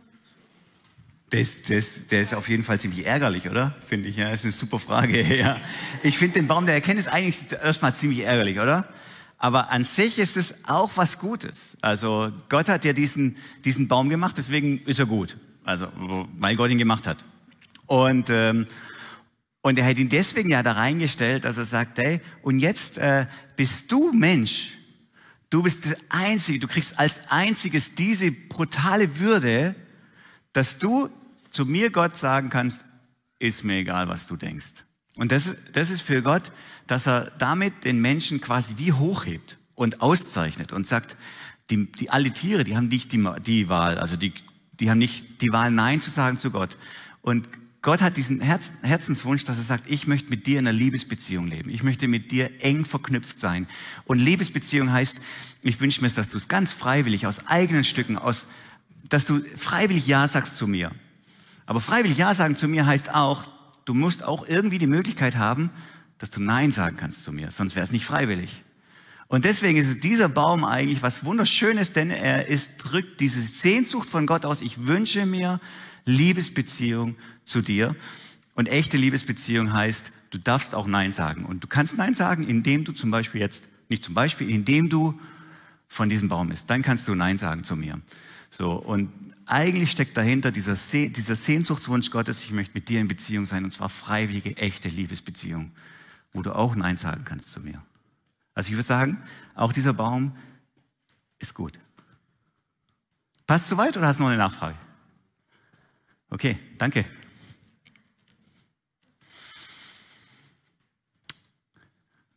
Das, 1.30 1.62
das, 1.62 2.08
der 2.10 2.22
ist 2.22 2.34
auf 2.34 2.50
jeden 2.50 2.64
Fall 2.64 2.80
ziemlich 2.80 3.06
ärgerlich, 3.06 3.50
oder? 3.50 3.74
Finde 3.86 4.10
ich. 4.10 4.18
Ja, 4.18 4.32
das 4.32 4.40
ist 4.40 4.46
eine 4.46 4.54
super 4.54 4.80
Frage. 4.80 5.22
Ja. 5.38 5.58
Ich 6.04 6.18
finde 6.18 6.34
den 6.40 6.48
Baum 6.48 6.66
der 6.66 6.76
Erkenntnis 6.76 7.08
eigentlich 7.08 7.38
erstmal 7.52 7.96
ziemlich 7.96 8.20
ärgerlich, 8.20 8.60
oder? 8.60 8.88
Aber 9.38 9.72
an 9.72 9.86
sich 9.86 10.20
ist 10.20 10.38
es 10.38 10.54
auch 10.68 10.92
was 10.96 11.18
Gutes. 11.20 11.78
Also 11.82 12.32
Gott 12.50 12.70
hat 12.70 12.86
ja 12.86 12.94
diesen, 12.94 13.38
diesen 13.64 13.88
Baum 13.88 14.10
gemacht, 14.10 14.36
deswegen 14.38 14.84
ist 14.86 15.00
er 15.00 15.06
gut. 15.06 15.38
Also, 15.64 15.88
weil 16.38 16.56
Gott 16.56 16.70
ihn 16.70 16.78
gemacht 16.78 17.08
hat. 17.08 17.24
Und, 17.92 18.30
ähm, 18.30 18.68
und 19.62 19.78
er 19.78 19.86
hat 19.86 19.98
ihn 19.98 20.08
deswegen 20.08 20.50
ja 20.50 20.64
da 20.64 20.72
reingestellt, 20.72 21.44
dass 21.44 21.58
er 21.58 21.66
sagt, 21.66 21.98
hey, 21.98 22.22
und 22.42 22.60
jetzt 22.60 22.98
äh, 22.98 23.26
bist 23.58 23.92
du 23.92 24.14
Mensch. 24.14 24.78
Du 25.50 25.62
bist 25.62 25.86
das 25.86 25.98
Einzige, 26.08 26.60
du 26.60 26.70
kriegst 26.70 26.98
als 26.98 27.20
einziges 27.28 27.94
diese 27.94 28.32
brutale 28.32 29.20
Würde, 29.20 29.76
dass 30.54 30.78
du 30.78 31.10
zu 31.50 31.66
mir 31.66 31.92
Gott 31.92 32.16
sagen 32.16 32.50
kannst, 32.50 32.86
ist 33.40 33.66
mir 33.66 33.80
egal, 33.80 34.08
was 34.08 34.26
du 34.26 34.38
denkst. 34.38 34.86
Und 35.18 35.34
das, 35.34 35.58
das 35.74 35.90
ist 35.90 36.00
für 36.00 36.22
Gott, 36.22 36.54
dass 36.88 37.10
er 37.10 37.32
damit 37.40 37.84
den 37.84 38.00
Menschen 38.00 38.40
quasi 38.40 38.76
wie 38.78 38.94
hochhebt 38.94 39.58
und 39.76 40.00
auszeichnet 40.00 40.72
und 40.72 40.88
sagt, 40.88 41.18
die, 41.70 41.92
die 41.92 42.10
alle 42.10 42.32
Tiere, 42.32 42.64
die 42.64 42.78
haben 42.78 42.88
nicht 42.88 43.12
die, 43.12 43.28
die 43.46 43.68
Wahl, 43.68 43.98
also 43.98 44.16
die, 44.16 44.32
die 44.80 44.90
haben 44.90 45.00
nicht 45.00 45.42
die 45.42 45.52
Wahl, 45.52 45.72
Nein 45.72 46.00
zu 46.00 46.10
sagen 46.10 46.38
zu 46.38 46.52
Gott. 46.52 46.78
Und 47.22 47.50
Gott 47.82 48.02
hat 48.02 48.16
diesen 48.16 48.42
Herz, 48.42 48.74
Herzenswunsch, 48.84 49.44
dass 49.44 49.58
er 49.58 49.64
sagt, 49.64 49.90
ich 49.90 50.06
möchte 50.06 50.30
mit 50.30 50.46
dir 50.46 50.60
in 50.60 50.68
einer 50.68 50.78
Liebesbeziehung 50.78 51.48
leben. 51.48 51.72
Ich 51.72 51.82
möchte 51.82 52.08
mit 52.08 52.32
dir 52.32 52.52
eng 52.64 52.86
verknüpft 52.86 53.40
sein. 53.40 53.68
Und 54.06 54.20
Liebesbeziehung 54.20 54.92
heißt, 54.92 55.18
ich 55.64 55.80
wünsche 55.82 56.02
mir, 56.02 56.10
dass 56.10 56.30
du 56.30 56.38
es 56.38 56.48
ganz 56.48 56.72
freiwillig 56.72 57.26
aus 57.26 57.48
eigenen 57.48 57.84
Stücken, 57.84 58.20
aus, 58.20 58.46
dass 59.10 59.26
du 59.26 59.42
freiwillig 59.56 60.06
Ja 60.06 60.28
sagst 60.28 60.58
zu 60.58 60.68
mir. 60.68 60.92
Aber 61.66 61.80
freiwillig 61.80 62.20
Ja 62.20 62.36
sagen 62.36 62.56
zu 62.56 62.68
mir 62.68 62.86
heißt 62.86 63.16
auch, 63.16 63.50
du 63.86 63.96
musst 63.96 64.24
auch 64.24 64.48
irgendwie 64.48 64.78
die 64.78 64.88
Möglichkeit 64.88 65.38
haben, 65.38 65.72
dass 66.20 66.30
du 66.30 66.40
Nein 66.40 66.72
sagen 66.72 66.98
kannst 66.98 67.24
zu 67.24 67.32
mir, 67.32 67.50
sonst 67.50 67.76
wäre 67.76 67.84
es 67.84 67.92
nicht 67.92 68.06
freiwillig. 68.06 68.64
Und 69.28 69.46
deswegen 69.46 69.80
ist 69.80 70.04
dieser 70.04 70.30
Baum 70.30 70.66
eigentlich 70.66 71.02
was 71.02 71.24
Wunderschönes, 71.26 71.94
denn 71.94 72.12
er 72.12 72.48
ist, 72.48 72.74
drückt 72.78 73.22
diese 73.22 73.42
Sehnsucht 73.42 74.08
von 74.08 74.28
Gott 74.28 74.46
aus. 74.46 74.62
Ich 74.62 74.86
wünsche 74.86 75.26
mir 75.26 75.60
Liebesbeziehung 76.06 77.16
zu 77.46 77.62
dir. 77.62 77.96
Und 78.56 78.68
echte 78.68 78.98
Liebesbeziehung 78.98 79.74
heißt, 79.74 80.12
du 80.32 80.38
darfst 80.38 80.76
auch 80.76 80.88
Nein 80.88 81.12
sagen. 81.12 81.46
Und 81.46 81.64
du 81.64 81.68
kannst 81.68 81.98
Nein 81.98 82.14
sagen, 82.14 82.48
indem 82.48 82.84
du 82.84 82.92
zum 82.92 83.12
Beispiel 83.12 83.42
jetzt, 83.42 83.64
nicht 83.90 84.04
zum 84.04 84.14
Beispiel, 84.14 84.50
indem 84.50 84.90
du 84.90 85.20
von 85.88 86.10
diesem 86.10 86.30
Baum 86.30 86.52
isst. 86.52 86.70
Dann 86.70 86.82
kannst 86.82 87.08
du 87.08 87.16
Nein 87.16 87.38
sagen 87.38 87.64
zu 87.64 87.76
mir. 87.76 88.00
So. 88.50 88.72
Und 88.74 89.12
eigentlich 89.46 89.92
steckt 89.92 90.16
dahinter 90.16 90.52
dieser, 90.52 90.76
Se 90.76 91.10
dieser 91.10 91.36
Sehnsuchtswunsch 91.36 92.10
Gottes, 92.12 92.44
ich 92.44 92.52
möchte 92.52 92.74
mit 92.74 92.88
dir 92.88 93.02
in 93.02 93.08
Beziehung 93.08 93.46
sein, 93.46 93.66
und 93.66 93.72
zwar 93.72 93.90
freiwillige, 93.90 94.56
echte 94.56 94.88
Liebesbeziehung, 94.88 95.72
wo 96.32 96.42
du 96.42 96.56
auch 96.56 96.76
Nein 96.76 96.98
sagen 96.98 97.26
kannst 97.26 97.52
zu 97.52 97.60
mir. 97.60 97.82
Also 98.54 98.70
ich 98.70 98.76
würde 98.76 98.88
sagen, 98.88 99.22
auch 99.56 99.74
dieser 99.74 99.94
Baum 99.94 100.36
ist 101.40 101.54
gut. 101.54 101.80
Passt 103.48 103.68
soweit 103.68 103.98
oder 103.98 104.08
hast 104.08 104.20
du 104.20 104.24
noch 104.24 104.30
eine 104.30 104.38
Nachfrage? 104.38 104.78
Okay, 106.32 106.58
danke. 106.78 107.04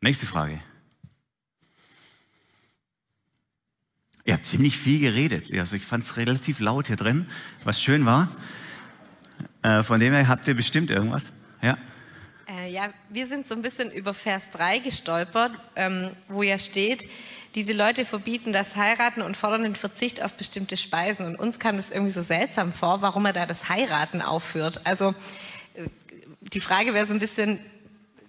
Nächste 0.01 0.27
Frage. 0.27 0.61
Ihr 4.25 4.35
habt 4.35 4.47
ziemlich 4.47 4.77
viel 4.77 4.99
geredet. 4.99 5.49
Also 5.53 5.77
ich 5.77 5.85
fand 5.85 6.03
es 6.03 6.17
relativ 6.17 6.59
laut 6.59 6.89
hier 6.89 6.97
drin, 6.97 7.27
was 7.63 7.81
schön 7.81 8.05
war. 8.05 8.35
Äh, 9.63 9.85
von 9.85 10.01
dem 10.01 10.13
her 10.13 10.27
habt 10.27 10.49
ihr 10.49 10.55
bestimmt 10.55 10.91
irgendwas. 10.91 11.33
Ja. 11.63 11.79
Äh, 12.49 12.73
ja, 12.73 12.93
wir 13.11 13.29
sind 13.29 13.47
so 13.47 13.55
ein 13.55 13.63
bisschen 13.63 13.93
über 13.93 14.13
Vers 14.13 14.51
3 14.51 14.81
gestolpert, 14.81 15.53
ähm, 15.77 16.11
wo 16.29 16.43
ja 16.43 16.59
steht, 16.59 17.09
diese 17.55 17.73
Leute 17.73 18.05
verbieten 18.05 18.53
das 18.53 18.75
Heiraten 18.77 19.23
und 19.23 19.37
fordern 19.37 19.63
den 19.63 19.75
Verzicht 19.75 20.23
auf 20.23 20.33
bestimmte 20.35 20.77
Speisen. 20.77 21.27
Und 21.27 21.37
uns 21.37 21.59
kam 21.59 21.77
das 21.77 21.91
irgendwie 21.91 22.11
so 22.11 22.23
seltsam 22.23 22.73
vor, 22.73 23.01
warum 23.01 23.27
er 23.27 23.33
da 23.33 23.47
das 23.47 23.69
Heiraten 23.69 24.23
aufführt. 24.23 24.81
Also 24.85 25.15
äh, 25.75 25.89
die 26.41 26.61
Frage 26.61 26.95
wäre 26.95 27.07
so 27.07 27.13
ein 27.13 27.21
bisschen, 27.21 27.61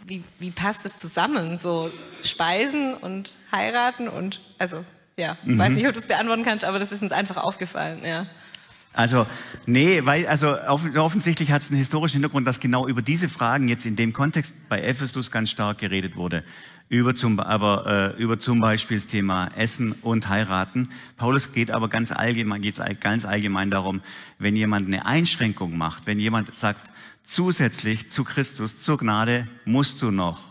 wie, 0.06 0.24
wie 0.40 0.52
passt 0.52 0.86
das 0.86 0.98
zusammen? 0.98 1.60
So 1.60 1.92
Speisen 2.24 2.94
und 2.94 3.34
heiraten 3.52 4.08
und 4.08 4.42
also 4.60 4.86
ja, 5.18 5.38
mhm. 5.44 5.58
weiß 5.58 5.72
nicht, 5.72 5.88
ob 5.88 5.94
du 5.94 6.00
das 6.00 6.08
beantworten 6.08 6.44
kannst, 6.44 6.66
aber 6.66 6.78
das 6.78 6.92
ist 6.92 7.02
uns 7.02 7.12
einfach 7.12 7.38
aufgefallen, 7.38 8.04
ja. 8.04 8.28
Also, 8.96 9.28
nee, 9.66 10.06
weil, 10.06 10.26
also 10.26 10.58
offensichtlich 10.68 11.52
hat 11.52 11.62
es 11.62 11.70
einen 11.70 11.80
historischen 11.80 12.14
Hintergrund, 12.14 12.48
dass 12.48 12.62
genau 12.62 12.88
über 12.88 13.02
diese 13.02 13.28
Fragen 13.28 13.68
jetzt 13.68 13.86
in 13.86 13.98
dem 13.98 14.14
Kontext 14.14 14.56
bei 14.70 14.82
Ephesus 14.82 15.32
ganz 15.32 15.50
stark 15.50 15.80
geredet 15.80 16.16
wurde. 16.16 16.46
Über 16.88 17.14
zum, 17.14 17.40
aber, 17.42 18.16
äh, 18.18 18.22
über 18.22 18.40
zum 18.40 18.62
Beispiel 18.62 18.98
das 18.98 19.08
Thema 19.08 19.50
Essen 19.58 19.92
und 20.02 20.30
Heiraten. 20.30 20.90
Paulus 21.18 21.52
geht 21.52 21.72
aber 21.72 21.90
ganz 21.90 22.14
allgemein, 22.14 22.62
geht 22.62 22.80
ganz 23.02 23.26
allgemein 23.26 23.70
darum, 23.70 24.02
wenn 24.40 24.56
jemand 24.56 24.88
eine 24.88 25.06
Einschränkung 25.06 25.78
macht, 25.78 26.08
wenn 26.08 26.20
jemand 26.20 26.54
sagt, 26.54 26.90
zusätzlich 27.24 28.10
zu 28.10 28.24
Christus, 28.24 28.82
zur 28.82 28.98
Gnade 28.98 29.48
musst 29.66 30.02
du 30.02 30.12
noch, 30.12 30.42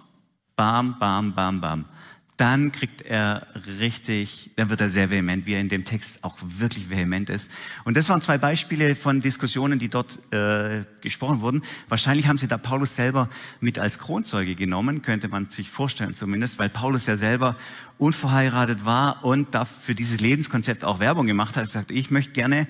bam, 0.54 0.98
bam, 0.98 1.34
bam, 1.34 1.62
bam 1.62 1.86
dann 2.36 2.72
kriegt 2.72 3.02
er 3.02 3.46
richtig, 3.78 4.50
dann 4.56 4.68
wird 4.68 4.80
er 4.80 4.90
sehr 4.90 5.08
vehement, 5.10 5.46
wie 5.46 5.54
er 5.54 5.60
in 5.60 5.68
dem 5.68 5.84
Text 5.84 6.24
auch 6.24 6.36
wirklich 6.40 6.90
vehement 6.90 7.30
ist. 7.30 7.48
Und 7.84 7.96
das 7.96 8.08
waren 8.08 8.20
zwei 8.22 8.38
Beispiele 8.38 8.96
von 8.96 9.20
Diskussionen, 9.20 9.78
die 9.78 9.88
dort 9.88 10.18
äh, 10.32 10.82
gesprochen 11.00 11.42
wurden. 11.42 11.62
Wahrscheinlich 11.88 12.26
haben 12.26 12.38
sie 12.38 12.48
da 12.48 12.58
Paulus 12.58 12.96
selber 12.96 13.28
mit 13.60 13.78
als 13.78 14.00
Kronzeuge 14.00 14.56
genommen, 14.56 15.02
könnte 15.02 15.28
man 15.28 15.46
sich 15.46 15.70
vorstellen 15.70 16.14
zumindest, 16.14 16.58
weil 16.58 16.70
Paulus 16.70 17.06
ja 17.06 17.14
selber 17.14 17.56
unverheiratet 17.98 18.84
war 18.84 19.24
und 19.24 19.54
da 19.54 19.64
für 19.64 19.94
dieses 19.94 20.20
Lebenskonzept 20.20 20.82
auch 20.82 20.98
Werbung 20.98 21.28
gemacht 21.28 21.56
hat. 21.56 21.70
Sagt, 21.70 21.92
ich 21.92 22.10
möchte 22.10 22.32
gerne 22.32 22.66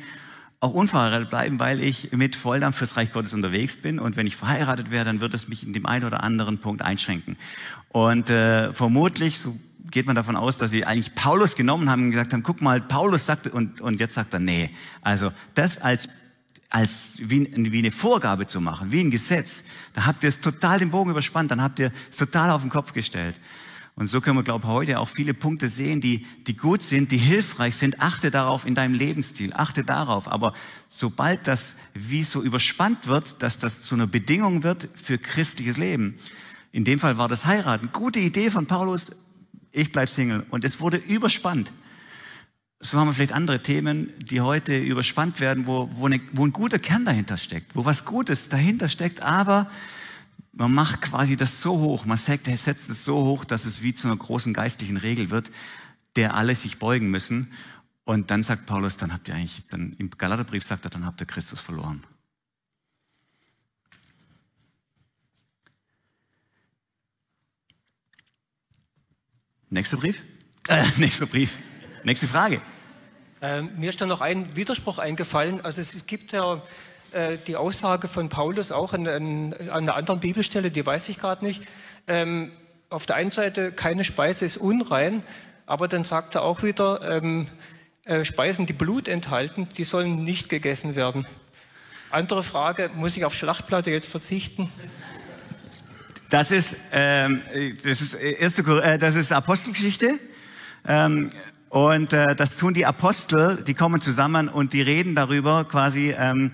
auch 0.64 0.72
unverheiratet 0.72 1.28
bleiben, 1.28 1.60
weil 1.60 1.82
ich 1.82 2.12
mit 2.12 2.36
Volldampf 2.36 2.78
fürs 2.78 2.96
Reich 2.96 3.12
Gottes 3.12 3.34
unterwegs 3.34 3.76
bin. 3.76 3.98
Und 3.98 4.16
wenn 4.16 4.26
ich 4.26 4.36
verheiratet 4.36 4.90
wäre, 4.90 5.04
dann 5.04 5.20
würde 5.20 5.36
es 5.36 5.46
mich 5.46 5.66
in 5.66 5.74
dem 5.74 5.84
einen 5.84 6.06
oder 6.06 6.22
anderen 6.22 6.58
Punkt 6.58 6.80
einschränken. 6.80 7.36
Und 7.94 8.28
äh, 8.28 8.72
vermutlich, 8.72 9.38
so 9.38 9.56
geht 9.88 10.06
man 10.06 10.16
davon 10.16 10.34
aus, 10.34 10.58
dass 10.58 10.72
sie 10.72 10.84
eigentlich 10.84 11.14
Paulus 11.14 11.54
genommen 11.54 11.88
haben 11.88 12.06
und 12.06 12.10
gesagt 12.10 12.32
haben, 12.32 12.42
guck 12.42 12.60
mal, 12.60 12.80
Paulus 12.80 13.24
sagte, 13.24 13.52
und, 13.52 13.80
und 13.80 14.00
jetzt 14.00 14.14
sagt 14.14 14.34
er, 14.34 14.40
nee. 14.40 14.70
Also 15.00 15.30
das 15.54 15.78
als 15.78 16.08
als 16.70 17.18
wie, 17.20 17.48
wie 17.56 17.78
eine 17.78 17.92
Vorgabe 17.92 18.48
zu 18.48 18.60
machen, 18.60 18.90
wie 18.90 18.98
ein 18.98 19.12
Gesetz, 19.12 19.62
da 19.92 20.06
habt 20.06 20.24
ihr 20.24 20.28
es 20.28 20.40
total 20.40 20.80
den 20.80 20.90
Bogen 20.90 21.12
überspannt, 21.12 21.52
dann 21.52 21.62
habt 21.62 21.78
ihr 21.78 21.92
es 22.10 22.16
total 22.16 22.50
auf 22.50 22.62
den 22.62 22.70
Kopf 22.70 22.94
gestellt. 22.94 23.38
Und 23.94 24.08
so 24.08 24.20
können 24.20 24.36
wir, 24.36 24.42
glaube 24.42 24.64
ich, 24.64 24.70
heute 24.72 24.98
auch 24.98 25.08
viele 25.08 25.32
Punkte 25.32 25.68
sehen, 25.68 26.00
die, 26.00 26.26
die 26.48 26.56
gut 26.56 26.82
sind, 26.82 27.12
die 27.12 27.16
hilfreich 27.16 27.76
sind. 27.76 28.00
Achte 28.00 28.32
darauf 28.32 28.66
in 28.66 28.74
deinem 28.74 28.94
Lebensstil, 28.94 29.52
achte 29.52 29.84
darauf. 29.84 30.26
Aber 30.26 30.52
sobald 30.88 31.46
das 31.46 31.76
wie 31.92 32.24
so 32.24 32.42
überspannt 32.42 33.06
wird, 33.06 33.40
dass 33.40 33.58
das 33.58 33.84
zu 33.84 33.94
einer 33.94 34.08
Bedingung 34.08 34.64
wird 34.64 34.88
für 34.94 35.16
christliches 35.16 35.76
Leben, 35.76 36.18
in 36.74 36.84
dem 36.84 36.98
Fall 36.98 37.18
war 37.18 37.28
das 37.28 37.46
Heiraten, 37.46 37.90
gute 37.92 38.18
Idee 38.18 38.50
von 38.50 38.66
Paulus, 38.66 39.12
ich 39.70 39.92
bleib 39.92 40.08
Single. 40.08 40.44
Und 40.50 40.64
es 40.64 40.80
wurde 40.80 40.96
überspannt. 40.96 41.72
So 42.80 42.98
haben 42.98 43.06
wir 43.06 43.14
vielleicht 43.14 43.30
andere 43.30 43.62
Themen, 43.62 44.12
die 44.18 44.40
heute 44.40 44.76
überspannt 44.76 45.38
werden, 45.38 45.68
wo, 45.68 45.88
wo, 45.92 46.06
eine, 46.06 46.20
wo 46.32 46.44
ein 46.44 46.52
guter 46.52 46.80
Kern 46.80 47.04
dahinter 47.04 47.36
steckt, 47.36 47.76
wo 47.76 47.84
was 47.84 48.04
Gutes 48.04 48.48
dahinter 48.48 48.88
steckt, 48.88 49.22
aber 49.22 49.70
man 50.52 50.72
macht 50.72 51.00
quasi 51.00 51.36
das 51.36 51.62
so 51.62 51.78
hoch, 51.78 52.06
man 52.06 52.18
setzt 52.18 52.90
es 52.90 53.04
so 53.04 53.24
hoch, 53.24 53.44
dass 53.44 53.66
es 53.66 53.80
wie 53.80 53.94
zu 53.94 54.08
einer 54.08 54.16
großen 54.16 54.52
geistlichen 54.52 54.96
Regel 54.96 55.30
wird, 55.30 55.52
der 56.16 56.34
alle 56.34 56.56
sich 56.56 56.80
beugen 56.80 57.08
müssen. 57.08 57.52
Und 58.02 58.32
dann 58.32 58.42
sagt 58.42 58.66
Paulus, 58.66 58.96
dann 58.96 59.12
habt 59.12 59.28
ihr 59.28 59.36
eigentlich, 59.36 59.64
dann 59.66 59.92
im 59.98 60.10
Galaterbrief 60.10 60.64
sagt 60.64 60.84
er, 60.86 60.90
dann 60.90 61.06
habt 61.06 61.20
ihr 61.20 61.26
Christus 61.28 61.60
verloren. 61.60 62.02
Nächster 69.74 69.96
Brief? 69.96 70.22
Äh, 70.68 70.84
nächster 70.98 71.26
Brief. 71.26 71.58
Nächste 72.04 72.28
Frage. 72.28 72.62
Ähm, 73.42 73.70
mir 73.76 73.90
ist 73.90 74.00
da 74.00 74.06
noch 74.06 74.20
ein 74.20 74.54
Widerspruch 74.54 75.00
eingefallen. 75.00 75.62
Also 75.62 75.80
es 75.80 76.06
gibt 76.06 76.30
ja 76.30 76.62
äh, 77.10 77.38
die 77.44 77.56
Aussage 77.56 78.06
von 78.06 78.28
Paulus 78.28 78.70
auch 78.70 78.92
an, 78.92 79.08
an, 79.08 79.52
an 79.52 79.68
einer 79.68 79.96
anderen 79.96 80.20
Bibelstelle, 80.20 80.70
die 80.70 80.86
weiß 80.86 81.08
ich 81.08 81.18
gerade 81.18 81.44
nicht. 81.44 81.64
Ähm, 82.06 82.52
auf 82.88 83.04
der 83.06 83.16
einen 83.16 83.32
Seite, 83.32 83.72
keine 83.72 84.04
Speise 84.04 84.44
ist 84.44 84.58
unrein, 84.58 85.24
aber 85.66 85.88
dann 85.88 86.04
sagt 86.04 86.36
er 86.36 86.42
auch 86.42 86.62
wieder, 86.62 87.00
ähm, 87.10 87.48
äh, 88.04 88.24
Speisen, 88.24 88.66
die 88.66 88.74
Blut 88.74 89.08
enthalten, 89.08 89.68
die 89.76 89.82
sollen 89.82 90.22
nicht 90.22 90.48
gegessen 90.48 90.94
werden. 90.94 91.26
Andere 92.12 92.44
Frage, 92.44 92.92
muss 92.94 93.16
ich 93.16 93.24
auf 93.24 93.34
Schlachtplatte 93.34 93.90
jetzt 93.90 94.06
verzichten? 94.06 94.70
Das 96.34 96.50
ist, 96.50 96.74
ähm, 96.90 97.42
das 97.84 98.00
ist, 98.00 98.14
erste, 98.14 98.62
äh, 98.82 98.98
das 98.98 99.14
ist 99.14 99.30
Apostelgeschichte. 99.30 100.18
Ähm, 100.84 101.28
und 101.68 102.12
äh, 102.12 102.34
das 102.34 102.56
tun 102.56 102.74
die 102.74 102.86
Apostel, 102.86 103.62
die 103.64 103.74
kommen 103.74 104.00
zusammen 104.00 104.48
und 104.48 104.72
die 104.72 104.82
reden 104.82 105.14
darüber 105.14 105.62
quasi, 105.62 106.12
ähm, 106.18 106.50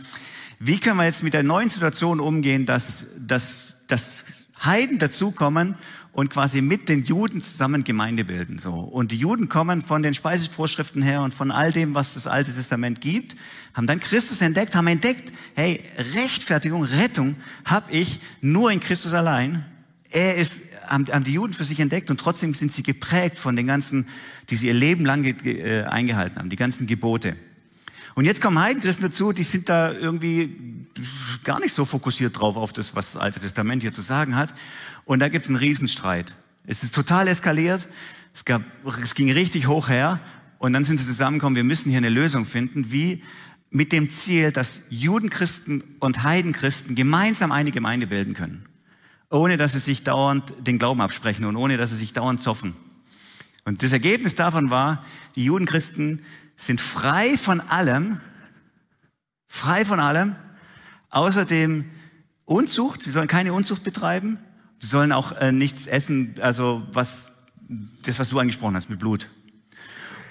wie 0.58 0.78
können 0.80 0.98
wir 0.98 1.06
jetzt 1.06 1.22
mit 1.22 1.32
der 1.32 1.44
neuen 1.44 1.70
Situation 1.70 2.20
umgehen, 2.20 2.66
dass, 2.66 3.06
dass, 3.16 3.74
dass 3.86 4.24
Heiden 4.62 4.98
dazukommen 4.98 5.76
und 6.12 6.28
quasi 6.28 6.60
mit 6.60 6.90
den 6.90 7.04
Juden 7.04 7.40
zusammen 7.40 7.82
Gemeinde 7.82 8.26
bilden. 8.26 8.58
So. 8.58 8.74
Und 8.74 9.12
die 9.12 9.16
Juden 9.16 9.48
kommen 9.48 9.80
von 9.80 10.02
den 10.02 10.12
Speisevorschriften 10.12 11.00
her 11.00 11.22
und 11.22 11.32
von 11.32 11.50
all 11.50 11.72
dem, 11.72 11.94
was 11.94 12.12
das 12.12 12.26
Alte 12.26 12.52
Testament 12.52 13.00
gibt, 13.00 13.34
haben 13.72 13.86
dann 13.86 13.98
Christus 13.98 14.42
entdeckt, 14.42 14.74
haben 14.74 14.88
entdeckt, 14.88 15.32
hey, 15.54 15.80
Rechtfertigung, 16.14 16.84
Rettung 16.84 17.36
habe 17.64 17.90
ich 17.92 18.20
nur 18.42 18.70
in 18.70 18.80
Christus 18.80 19.14
allein. 19.14 19.64
Er 20.10 20.36
ist, 20.36 20.60
haben, 20.86 21.24
die 21.24 21.32
Juden 21.32 21.52
für 21.52 21.64
sich 21.64 21.80
entdeckt 21.80 22.10
und 22.10 22.18
trotzdem 22.18 22.54
sind 22.54 22.72
sie 22.72 22.82
geprägt 22.82 23.38
von 23.38 23.56
den 23.56 23.66
ganzen, 23.66 24.08
die 24.50 24.56
sie 24.56 24.66
ihr 24.66 24.74
Leben 24.74 25.04
lang 25.04 25.24
äh, 25.24 25.84
eingehalten 25.84 26.38
haben, 26.38 26.50
die 26.50 26.56
ganzen 26.56 26.86
Gebote. 26.86 27.36
Und 28.14 28.24
jetzt 28.24 28.42
kommen 28.42 28.58
Heidenchristen 28.58 29.04
dazu, 29.06 29.32
die 29.32 29.44
sind 29.44 29.68
da 29.68 29.92
irgendwie 29.92 30.86
gar 31.44 31.60
nicht 31.60 31.72
so 31.72 31.84
fokussiert 31.84 32.38
drauf, 32.38 32.56
auf 32.56 32.72
das, 32.72 32.94
was 32.96 33.12
das 33.12 33.22
Alte 33.22 33.40
Testament 33.40 33.82
hier 33.82 33.92
zu 33.92 34.02
sagen 34.02 34.34
hat. 34.34 34.52
Und 35.04 35.20
da 35.20 35.28
gibt's 35.28 35.48
einen 35.48 35.56
Riesenstreit. 35.56 36.34
Es 36.66 36.82
ist 36.82 36.94
total 36.94 37.28
eskaliert. 37.28 37.88
Es, 38.34 38.44
gab, 38.44 38.62
es 39.02 39.14
ging 39.14 39.30
richtig 39.30 39.68
hoch 39.68 39.88
her. 39.88 40.20
Und 40.58 40.72
dann 40.72 40.84
sind 40.84 40.98
sie 40.98 41.06
zusammengekommen, 41.06 41.56
wir 41.56 41.64
müssen 41.64 41.88
hier 41.88 41.98
eine 41.98 42.10
Lösung 42.10 42.44
finden, 42.44 42.92
wie 42.92 43.22
mit 43.70 43.92
dem 43.92 44.10
Ziel, 44.10 44.52
dass 44.52 44.80
Judenchristen 44.90 45.82
und 46.00 46.22
Heidenchristen 46.22 46.96
gemeinsam 46.96 47.52
eine 47.52 47.70
Gemeinde 47.70 48.08
bilden 48.08 48.34
können. 48.34 48.66
Ohne 49.30 49.56
dass 49.56 49.72
sie 49.72 49.78
sich 49.78 50.02
dauernd 50.02 50.52
den 50.58 50.78
Glauben 50.78 51.00
absprechen 51.00 51.44
und 51.44 51.56
ohne 51.56 51.76
dass 51.76 51.90
sie 51.90 51.96
sich 51.96 52.12
dauernd 52.12 52.42
zoffen. 52.42 52.74
Und 53.64 53.82
das 53.82 53.92
Ergebnis 53.92 54.34
davon 54.34 54.70
war, 54.70 55.04
die 55.36 55.44
Judenchristen 55.44 56.22
sind 56.56 56.80
frei 56.80 57.38
von 57.38 57.60
allem, 57.60 58.20
frei 59.46 59.84
von 59.84 60.00
allem, 60.00 60.34
außer 61.10 61.44
dem 61.44 61.84
Unzucht. 62.44 63.02
Sie 63.02 63.10
sollen 63.10 63.28
keine 63.28 63.52
Unzucht 63.52 63.84
betreiben. 63.84 64.38
Sie 64.80 64.88
sollen 64.88 65.12
auch 65.12 65.32
äh, 65.32 65.52
nichts 65.52 65.86
essen, 65.86 66.34
also 66.40 66.82
was, 66.92 67.32
das, 68.02 68.18
was 68.18 68.30
du 68.30 68.38
angesprochen 68.38 68.74
hast 68.74 68.90
mit 68.90 68.98
Blut. 68.98 69.28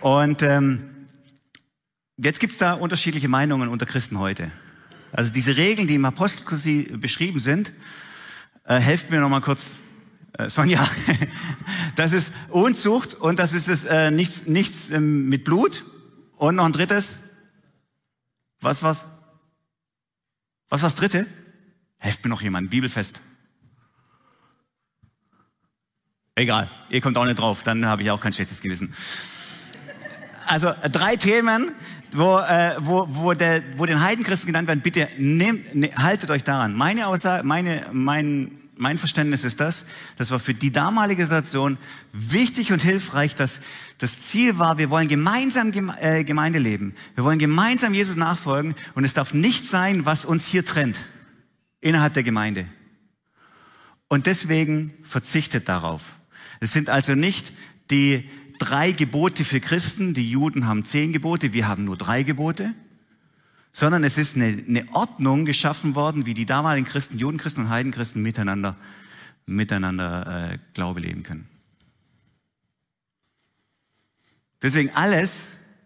Und 0.02 0.42
ähm, 0.42 1.08
jetzt 2.18 2.40
gibt's 2.40 2.58
da 2.58 2.74
unterschiedliche 2.74 3.30
Meinungen 3.30 3.70
unter 3.70 3.86
Christen 3.86 4.20
heute. 4.20 4.52
Also 5.12 5.32
diese 5.32 5.56
Regeln, 5.56 5.88
die 5.88 5.96
im 5.96 6.06
Apostelkursi 6.06 6.98
beschrieben 6.98 7.40
sind, 7.40 7.72
äh, 8.70 8.80
helft 8.80 9.10
mir 9.10 9.20
nochmal 9.20 9.42
kurz, 9.42 9.72
äh, 10.38 10.48
Sonja. 10.48 10.88
das 11.96 12.14
ist 12.14 12.32
Unzucht 12.50 13.16
und 13.16 13.40
das 13.40 13.52
ist 13.52 13.68
das, 13.68 13.84
äh, 13.84 14.12
nichts, 14.12 14.46
nichts 14.46 14.92
ähm, 14.92 15.28
mit 15.28 15.44
Blut. 15.44 15.84
Und 16.38 16.56
noch 16.56 16.66
ein 16.66 16.72
drittes. 16.72 17.18
Was 18.62 18.82
was? 18.84 19.04
Was 20.70 20.84
war 20.84 20.90
das 20.90 20.96
dritte? 20.96 21.26
Helft 21.98 22.24
mir 22.24 22.30
noch 22.30 22.42
jemand, 22.42 22.70
Bibelfest. 22.70 23.20
Egal, 26.36 26.72
ihr 26.90 27.02
kommt 27.02 27.18
auch 27.18 27.26
nicht 27.26 27.40
drauf, 27.40 27.64
dann 27.64 27.86
habe 27.86 28.04
ich 28.04 28.12
auch 28.12 28.22
kein 28.22 28.32
schlechtes 28.32 28.62
Gewissen. 28.62 28.94
Also 30.46 30.74
drei 30.92 31.16
Themen, 31.18 31.74
wo, 32.12 32.38
äh, 32.38 32.76
wo, 32.80 33.06
wo, 33.10 33.34
der, 33.34 33.62
wo 33.78 33.86
den 33.86 34.02
Heidenchristen 34.02 34.48
genannt 34.48 34.68
werden. 34.68 34.82
Bitte 34.82 35.10
nehmt, 35.18 35.76
ne, 35.76 35.92
haltet 35.96 36.30
euch 36.30 36.44
daran. 36.44 36.76
Meine 36.76 37.08
Aussage, 37.08 37.46
meine, 37.46 37.88
mein, 37.92 38.59
mein 38.80 38.98
Verständnis 38.98 39.44
ist 39.44 39.60
das, 39.60 39.86
das 40.18 40.32
war 40.32 40.40
für 40.40 40.54
die 40.54 40.72
damalige 40.72 41.24
Situation 41.24 41.78
wichtig 42.14 42.72
und 42.72 42.82
hilfreich, 42.82 43.36
dass 43.36 43.60
das 43.98 44.22
Ziel 44.22 44.58
war, 44.58 44.78
wir 44.78 44.90
wollen 44.90 45.10
gemeinsam 45.10 45.74
äh, 46.00 46.24
Gemeinde 46.24 46.60
leben. 46.60 46.96
Wir 47.16 47.26
wollen 47.26 47.40
gemeinsam 47.40 47.94
Jesus 47.94 48.16
nachfolgen 48.16 48.76
und 48.96 49.04
es 49.04 49.14
darf 49.14 49.34
nicht 49.34 49.66
sein, 49.66 50.06
was 50.06 50.24
uns 50.24 50.46
hier 50.46 50.64
trennt 50.64 51.06
innerhalb 51.82 52.14
der 52.14 52.24
Gemeinde. 52.24 52.68
Und 54.08 54.28
deswegen 54.28 54.94
verzichtet 55.04 55.68
darauf. 55.68 56.02
Es 56.62 56.72
sind 56.72 56.90
also 56.90 57.16
nicht 57.16 57.52
die 57.92 58.30
drei 58.60 58.94
Gebote 58.94 59.44
für 59.44 59.60
Christen, 59.60 60.14
die 60.14 60.32
Juden 60.32 60.68
haben 60.68 60.86
zehn 60.86 61.12
Gebote, 61.12 61.52
wir 61.52 61.68
haben 61.68 61.84
nur 61.84 61.98
drei 61.98 62.24
Gebote, 62.24 62.74
sondern 63.72 64.04
es 64.04 64.18
ist 64.18 64.36
eine, 64.36 64.64
eine 64.68 64.86
Ordnung 64.94 65.46
geschaffen 65.46 65.96
worden, 65.96 66.26
wie 66.26 66.34
die 66.34 66.46
damaligen 66.46 66.86
Christen, 66.86 67.18
Judenchristen 67.18 67.66
und 67.66 67.70
Heidenchristen 67.70 68.22
miteinander, 68.22 68.76
miteinander 69.46 70.52
äh, 70.54 70.58
Glaube 70.74 71.00
leben 71.00 71.24
können. 71.24 71.48
Deswegen 74.62 74.94
alles, 74.96 75.46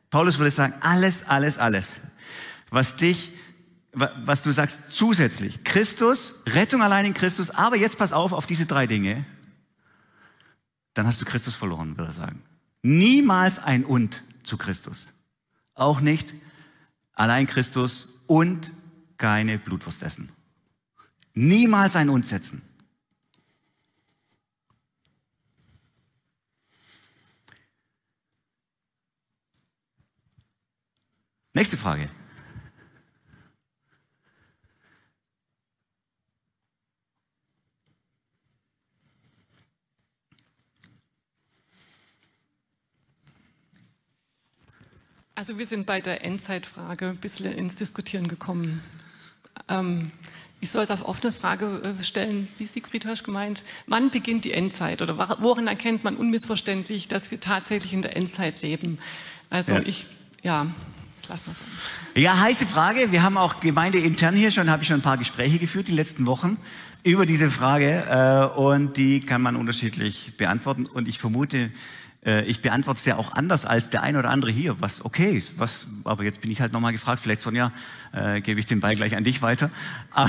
Paulus 0.10 0.40
würde 0.40 0.52
sagen, 0.52 0.74
alles, 0.82 1.28
alles, 1.28 1.58
alles, 1.58 1.98
was 2.70 2.96
dich, 2.96 3.32
was 3.92 4.42
du 4.42 4.52
sagst 4.52 4.80
zusätzlich, 4.90 5.64
Christus, 5.64 6.34
Rettung 6.48 6.82
allein 6.82 7.06
in 7.06 7.14
Christus, 7.14 7.52
aber 7.52 7.76
jetzt 7.76 7.98
pass 7.98 8.14
auf 8.14 8.34
auf 8.34 8.48
diese 8.48 8.66
drei 8.66 8.88
Dinge, 8.88 9.26
dann 10.96 11.06
hast 11.06 11.22
du 11.22 11.26
Christus 11.26 11.56
verloren, 11.56 11.98
würde 11.98 12.12
er 12.12 12.14
sagen. 12.14 12.42
Niemals 12.82 13.60
ein 13.60 13.86
Und 13.86 14.24
zu 14.44 14.58
Christus. 14.58 15.12
Auch 15.74 16.02
nicht 16.02 16.34
allein 17.14 17.48
Christus 17.48 18.08
und 18.28 18.72
keine 19.18 19.58
Blutwurst 19.58 20.04
essen. 20.04 20.32
Niemals 21.34 21.96
ein 21.96 22.10
Und 22.10 22.28
setzen. 22.28 22.62
Nächste 31.54 31.78
Frage. 31.78 32.10
Also 45.36 45.58
wir 45.58 45.66
sind 45.66 45.88
bei 45.88 46.00
der 46.00 46.24
Endzeitfrage 46.24 47.10
ein 47.10 47.18
bisschen 47.18 47.52
ins 47.54 47.76
Diskutieren 47.76 48.28
gekommen. 48.28 48.84
Ähm, 49.68 50.12
ich 50.60 50.70
soll 50.70 50.84
es 50.84 50.92
als 50.92 51.04
offene 51.04 51.34
Frage 51.34 51.82
äh, 52.00 52.04
stellen, 52.04 52.48
wie 52.60 52.68
Siegfried 52.68 53.04
Hirsch 53.04 53.24
gemeint, 53.24 53.64
wann 53.88 54.12
beginnt 54.12 54.46
die 54.46 54.52
Endzeit 54.52 55.02
oder 55.02 55.18
worin 55.42 55.66
erkennt 55.66 56.04
man 56.04 56.18
unmissverständlich, 56.18 57.08
dass 57.08 57.32
wir 57.32 57.40
tatsächlich 57.40 57.94
in 57.94 58.04
der 58.04 58.16
Endzeit 58.16 58.62
leben? 58.62 59.00
Also 59.50 59.74
ja. 59.74 59.82
ich, 59.82 60.06
ja, 60.44 60.68
lass 61.28 61.48
mal 61.48 61.54
so. 61.54 62.20
Ja, 62.22 62.40
heiße 62.40 62.68
Frage. 62.68 63.12
Wir 63.12 63.24
haben 63.24 63.38
auch 63.38 63.60
gemeindeintern 63.60 64.36
hier 64.36 64.52
schon, 64.52 64.70
habe 64.70 64.84
ich 64.84 64.88
schon 64.88 65.00
ein 65.00 65.04
paar 65.04 65.18
Gespräche 65.18 65.58
geführt 65.58 65.88
die 65.88 65.94
letzten 65.94 66.28
Wochen 66.28 66.58
über 67.04 67.26
diese 67.26 67.50
Frage 67.50 68.52
äh, 68.56 68.60
und 68.60 68.98
die 68.98 69.20
kann 69.22 69.42
man 69.42 69.56
unterschiedlich 69.56 70.38
beantworten 70.38 70.86
und 70.86 71.08
ich 71.08 71.18
vermute, 71.18 71.72
äh, 72.26 72.46
ich 72.46 72.62
beantworte 72.62 73.00
es 73.00 73.06
ja 73.06 73.18
auch 73.18 73.34
anders 73.34 73.66
als 73.66 73.90
der 73.90 74.04
ein 74.04 74.16
oder 74.16 74.30
andere 74.30 74.52
hier, 74.52 74.80
was 74.80 75.04
okay 75.04 75.38
ist. 75.38 75.60
Was, 75.60 75.88
aber 76.04 76.24
jetzt 76.24 76.42
bin 76.42 76.52
ich 76.52 76.62
halt 76.62 76.74
nochmal 76.74 76.92
gefragt, 76.92 77.22
vielleicht 77.22 77.42
Sonja, 77.42 77.72
äh, 78.14 78.42
gebe 78.42 78.60
ich 78.60 78.66
den 78.66 78.80
Ball 78.80 78.96
gleich 78.96 79.16
an 79.16 79.24
dich 79.24 79.42
weiter. 79.42 79.70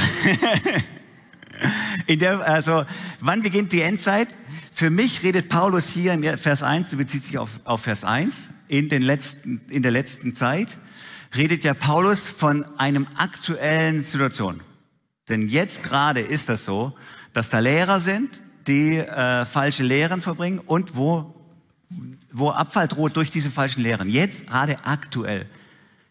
In 2.06 2.18
der, 2.18 2.40
also, 2.40 2.84
wann 3.20 3.42
beginnt 3.42 3.72
die 3.72 3.80
Endzeit? 3.80 4.28
Für 4.72 4.90
mich 4.90 5.22
redet 5.22 5.48
Paulus 5.48 5.88
hier 5.88 6.12
in 6.12 6.36
Vers 6.36 6.64
1, 6.64 6.90
du 6.90 6.96
bezieht 6.96 7.22
sich 7.22 7.38
auf, 7.38 7.48
auf 7.62 7.82
Vers 7.82 8.04
1, 8.04 8.50
in, 8.66 8.88
den 8.88 9.02
letzten, 9.02 9.60
in 9.70 9.82
der 9.82 9.92
letzten 9.92 10.34
Zeit, 10.34 10.78
redet 11.36 11.62
ja 11.62 11.74
Paulus 11.74 12.22
von 12.22 12.64
einem 12.76 13.06
aktuellen 13.16 14.02
Situation. 14.02 14.60
Denn 15.28 15.48
jetzt 15.48 15.84
gerade 15.84 16.20
ist 16.20 16.48
das 16.48 16.64
so, 16.64 16.96
dass 17.32 17.50
da 17.50 17.60
Lehrer 17.60 18.00
sind, 18.00 18.42
die 18.66 18.96
äh, 18.96 19.44
falsche 19.44 19.84
Lehren 19.84 20.20
verbringen 20.20 20.58
und 20.58 20.96
wo 20.96 21.33
wo 22.32 22.50
Abfall 22.50 22.88
droht 22.88 23.16
durch 23.16 23.30
diese 23.30 23.50
falschen 23.50 23.82
Lehren. 23.82 24.10
Jetzt 24.10 24.48
gerade 24.48 24.84
aktuell. 24.84 25.46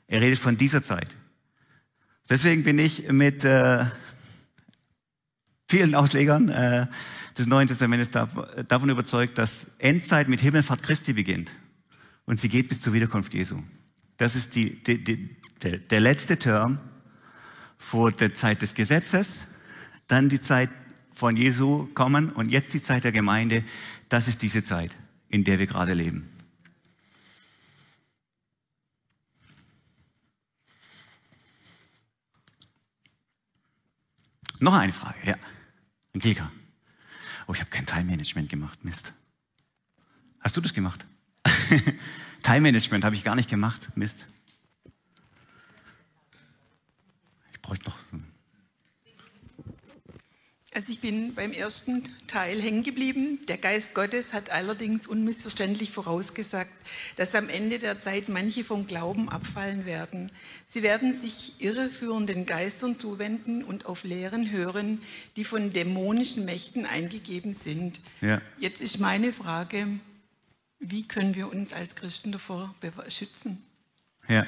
Er 0.07 0.21
redet 0.21 0.39
von 0.39 0.57
dieser 0.57 0.81
Zeit. 0.81 1.15
Deswegen 2.29 2.63
bin 2.63 2.79
ich 2.79 3.11
mit 3.11 3.43
äh, 3.43 3.85
vielen 5.67 5.95
Auslegern 5.95 6.49
äh, 6.49 6.87
des 7.37 7.47
Neuen 7.47 7.67
Testamentes 7.67 8.09
davon 8.67 8.89
überzeugt, 8.89 9.37
dass 9.37 9.67
Endzeit 9.79 10.29
mit 10.29 10.39
Himmelfahrt 10.39 10.83
Christi 10.83 11.13
beginnt 11.13 11.51
und 12.25 12.39
sie 12.39 12.47
geht 12.47 12.69
bis 12.69 12.81
zur 12.81 12.93
Wiederkunft 12.93 13.33
Jesu. 13.33 13.61
Das 14.17 14.35
ist 14.35 14.55
die, 14.55 14.81
die, 14.83 15.03
die, 15.03 15.35
der, 15.61 15.79
der 15.79 15.99
letzte 15.99 16.37
Term 16.37 16.79
vor 17.77 18.11
der 18.11 18.33
Zeit 18.33 18.61
des 18.61 18.75
Gesetzes, 18.75 19.39
dann 20.07 20.29
die 20.29 20.39
Zeit 20.39 20.69
von 21.13 21.35
Jesu 21.35 21.87
kommen 21.93 22.29
und 22.29 22.49
jetzt 22.49 22.73
die 22.73 22.81
Zeit 22.81 23.03
der 23.03 23.11
Gemeinde. 23.11 23.63
Das 24.09 24.27
ist 24.27 24.41
diese 24.41 24.63
Zeit 24.63 24.95
in 25.33 25.43
der 25.43 25.57
wir 25.57 25.65
gerade 25.65 25.95
leben. 25.95 26.29
Noch 34.59 34.75
eine 34.75 34.93
Frage, 34.93 35.17
ja. 35.25 35.35
Angelika. 36.13 36.51
Oh, 37.47 37.53
ich 37.53 37.59
habe 37.61 37.71
kein 37.71 37.87
Time-Management 37.87 38.47
gemacht. 38.47 38.85
Mist. 38.85 39.13
Hast 40.39 40.55
du 40.55 40.61
das 40.61 40.71
gemacht? 40.71 41.03
Time-Management 42.43 43.03
habe 43.03 43.15
ich 43.15 43.23
gar 43.23 43.35
nicht 43.35 43.49
gemacht. 43.49 43.89
Mist. 43.97 44.27
Ich 47.53 47.59
bräuchte 47.59 47.85
noch. 47.85 47.97
Also 50.75 50.91
ich 50.91 51.01
bin 51.01 51.35
beim 51.35 51.51
ersten 51.51 52.03
Teil 52.25 52.59
hängen 52.59 52.81
geblieben. 52.81 53.39
Der 53.47 53.57
Geist 53.59 53.93
Gottes 53.93 54.33
hat 54.33 54.49
allerdings 54.49 55.05
unmissverständlich 55.05 55.91
vorausgesagt, 55.91 56.71
dass 57.15 57.35
am 57.35 57.47
Ende 57.47 57.77
der 57.77 57.99
Zeit 57.99 58.27
manche 58.27 58.63
vom 58.63 58.87
Glauben 58.87 59.29
abfallen 59.29 59.85
werden. 59.85 60.31
Sie 60.65 60.81
werden 60.81 61.13
sich 61.13 61.61
irreführenden 61.61 62.47
Geistern 62.47 62.97
zuwenden 62.97 63.63
und 63.63 63.85
auf 63.85 64.03
Lehren 64.03 64.49
hören, 64.49 64.99
die 65.35 65.43
von 65.43 65.73
dämonischen 65.73 66.45
Mächten 66.45 66.87
eingegeben 66.87 67.53
sind. 67.53 67.99
Ja. 68.21 68.41
Jetzt 68.57 68.81
ist 68.81 68.99
meine 68.99 69.31
Frage, 69.31 69.87
wie 70.79 71.07
können 71.07 71.35
wir 71.35 71.51
uns 71.51 71.71
als 71.71 71.95
Christen 71.95 72.31
davor 72.31 72.73
schützen? 73.09 73.61
Ja, 74.27 74.47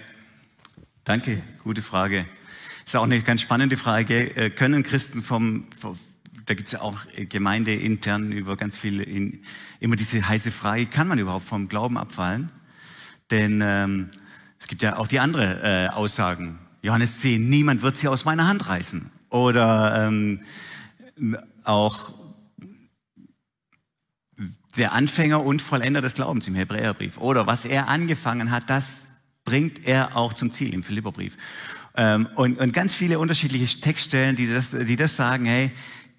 danke, 1.03 1.43
gute 1.63 1.83
Frage. 1.83 2.25
Das 2.83 2.93
ist 2.93 2.95
auch 2.95 3.03
eine 3.03 3.21
ganz 3.21 3.41
spannende 3.41 3.77
Frage. 3.77 4.35
Äh, 4.35 4.49
können 4.49 4.81
Christen 4.83 5.21
vom, 5.21 5.67
da 6.45 6.53
gibt 6.53 6.67
es 6.67 6.73
ja 6.73 6.81
auch 6.81 6.99
Gemeindeintern 7.15 8.31
über 8.31 8.55
ganz 8.55 8.77
viele, 8.77 9.03
in, 9.03 9.43
immer 9.79 9.95
diese 9.95 10.27
heiße 10.27 10.51
Frage, 10.51 10.86
kann 10.86 11.08
man 11.08 11.19
überhaupt 11.19 11.45
vom 11.45 11.67
Glauben 11.67 11.97
abfallen? 11.97 12.51
Denn 13.31 13.62
ähm, 13.63 14.10
es 14.60 14.67
gibt 14.67 14.84
ja 14.84 14.97
auch 14.97 15.08
die 15.08 15.19
andere 15.19 15.62
äh, 15.63 15.88
Aussagen. 15.89 16.60
Johannes 16.81 17.19
10, 17.19 17.49
niemand 17.49 17.81
wird 17.81 17.97
sie 17.97 18.08
aus 18.08 18.25
meiner 18.25 18.47
Hand 18.47 18.69
reißen. 18.69 19.10
Oder 19.29 20.08
ähm, 20.08 20.41
auch 21.63 22.13
der 24.77 24.91
Anfänger 24.93 25.43
und 25.43 25.62
Vollender 25.62 26.01
des 26.01 26.13
Glaubens 26.13 26.47
im 26.47 26.55
Hebräerbrief. 26.55 27.17
Oder 27.17 27.47
was 27.47 27.65
er 27.65 27.88
angefangen 27.88 28.51
hat, 28.51 28.69
das 28.69 29.10
bringt 29.45 29.86
er 29.88 30.15
auch 30.15 30.34
zum 30.34 30.51
Ziel 30.51 30.73
im 30.73 30.84
Philipperbrief. 30.84 31.38
Ähm, 31.95 32.27
und, 32.36 32.60
und 32.60 32.73
ganz 32.73 32.93
viele 32.93 33.19
unterschiedliche 33.19 33.79
Textstellen, 33.79 34.36
die 34.36 34.47
das, 34.47 34.71
die 34.71 34.95
das 34.95 35.15
sagen, 35.15 35.45
hey, 35.45 35.71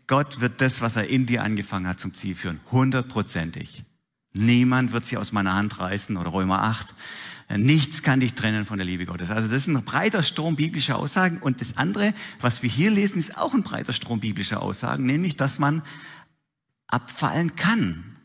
Gott 0.07 0.40
wird 0.40 0.61
das, 0.61 0.81
was 0.81 0.97
er 0.97 1.09
in 1.09 1.27
dir 1.27 1.42
angefangen 1.42 1.88
hat, 1.88 2.01
zum 2.01 2.14
Ziel 2.14 2.35
führen. 2.35 2.61
Hundertprozentig. 2.71 3.85
Niemand 4.33 4.92
wird 4.92 5.07
sie 5.07 5.16
aus 5.16 5.33
meiner 5.33 5.55
Hand 5.55 5.81
reißen 5.81 6.16
oder 6.16 6.33
Römer 6.33 6.62
8. 6.62 6.95
Nichts 7.57 8.03
kann 8.03 8.21
dich 8.21 8.35
trennen 8.35 8.66
von 8.66 8.79
der 8.79 8.87
Liebe 8.87 9.07
Gottes. 9.07 9.31
Also 9.31 9.49
das 9.49 9.62
ist 9.62 9.69
ein 9.69 9.85
breiter 9.85 10.23
Strom 10.23 10.57
biblischer 10.57 10.97
Aussagen. 10.97 11.38
Und 11.38 11.61
das 11.61 11.77
andere, 11.77 12.12
was 12.40 12.62
wir 12.62 12.71
hier 12.71 12.90
lesen, 12.90 13.19
ist 13.19 13.38
auch 13.38 13.55
ein 13.55 13.62
breiter 13.62 13.92
Strom 13.92 14.21
biblischer 14.21 14.62
Aussagen, 14.62 15.07
nämlich, 15.07 15.37
dass 15.37 15.59
man 15.59 15.83
abfallen 16.88 17.57
kann. 17.57 18.16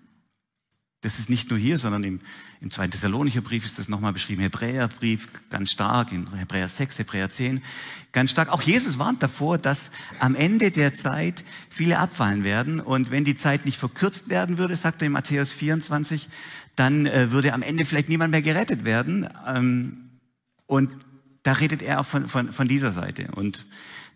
Das 1.01 1.17
ist 1.17 1.29
nicht 1.29 1.49
nur 1.49 1.57
hier, 1.57 1.79
sondern 1.79 2.03
im, 2.03 2.19
im 2.61 2.69
zweiten 2.69 2.91
Thessalonicher 2.91 3.41
Brief 3.41 3.65
ist 3.65 3.79
das 3.79 3.89
nochmal 3.89 4.13
beschrieben, 4.13 4.41
Hebräerbrief 4.43 5.27
ganz 5.49 5.71
stark, 5.71 6.11
in 6.11 6.31
Hebräer 6.31 6.67
6, 6.67 6.99
Hebräer 6.99 7.29
10 7.29 7.63
ganz 8.11 8.31
stark. 8.31 8.49
Auch 8.49 8.61
Jesus 8.61 8.99
warnt 8.99 9.23
davor, 9.23 9.57
dass 9.57 9.89
am 10.19 10.35
Ende 10.35 10.69
der 10.69 10.93
Zeit 10.93 11.43
viele 11.69 11.97
abfallen 11.97 12.43
werden. 12.43 12.79
Und 12.79 13.09
wenn 13.09 13.23
die 13.23 13.35
Zeit 13.35 13.65
nicht 13.65 13.77
verkürzt 13.77 14.29
werden 14.29 14.57
würde, 14.57 14.75
sagt 14.75 15.01
er 15.01 15.07
in 15.07 15.11
Matthäus 15.13 15.51
24, 15.51 16.29
dann 16.75 17.07
äh, 17.07 17.31
würde 17.31 17.53
am 17.53 17.63
Ende 17.63 17.83
vielleicht 17.83 18.09
niemand 18.09 18.31
mehr 18.31 18.41
gerettet 18.41 18.83
werden. 18.83 19.27
Ähm, 19.47 20.09
und 20.67 20.91
da 21.43 21.53
redet 21.53 21.81
er 21.81 22.01
auch 22.01 22.05
von, 22.05 22.27
von, 22.27 22.51
von 22.51 22.67
dieser 22.67 22.91
Seite. 22.91 23.29
Und 23.33 23.65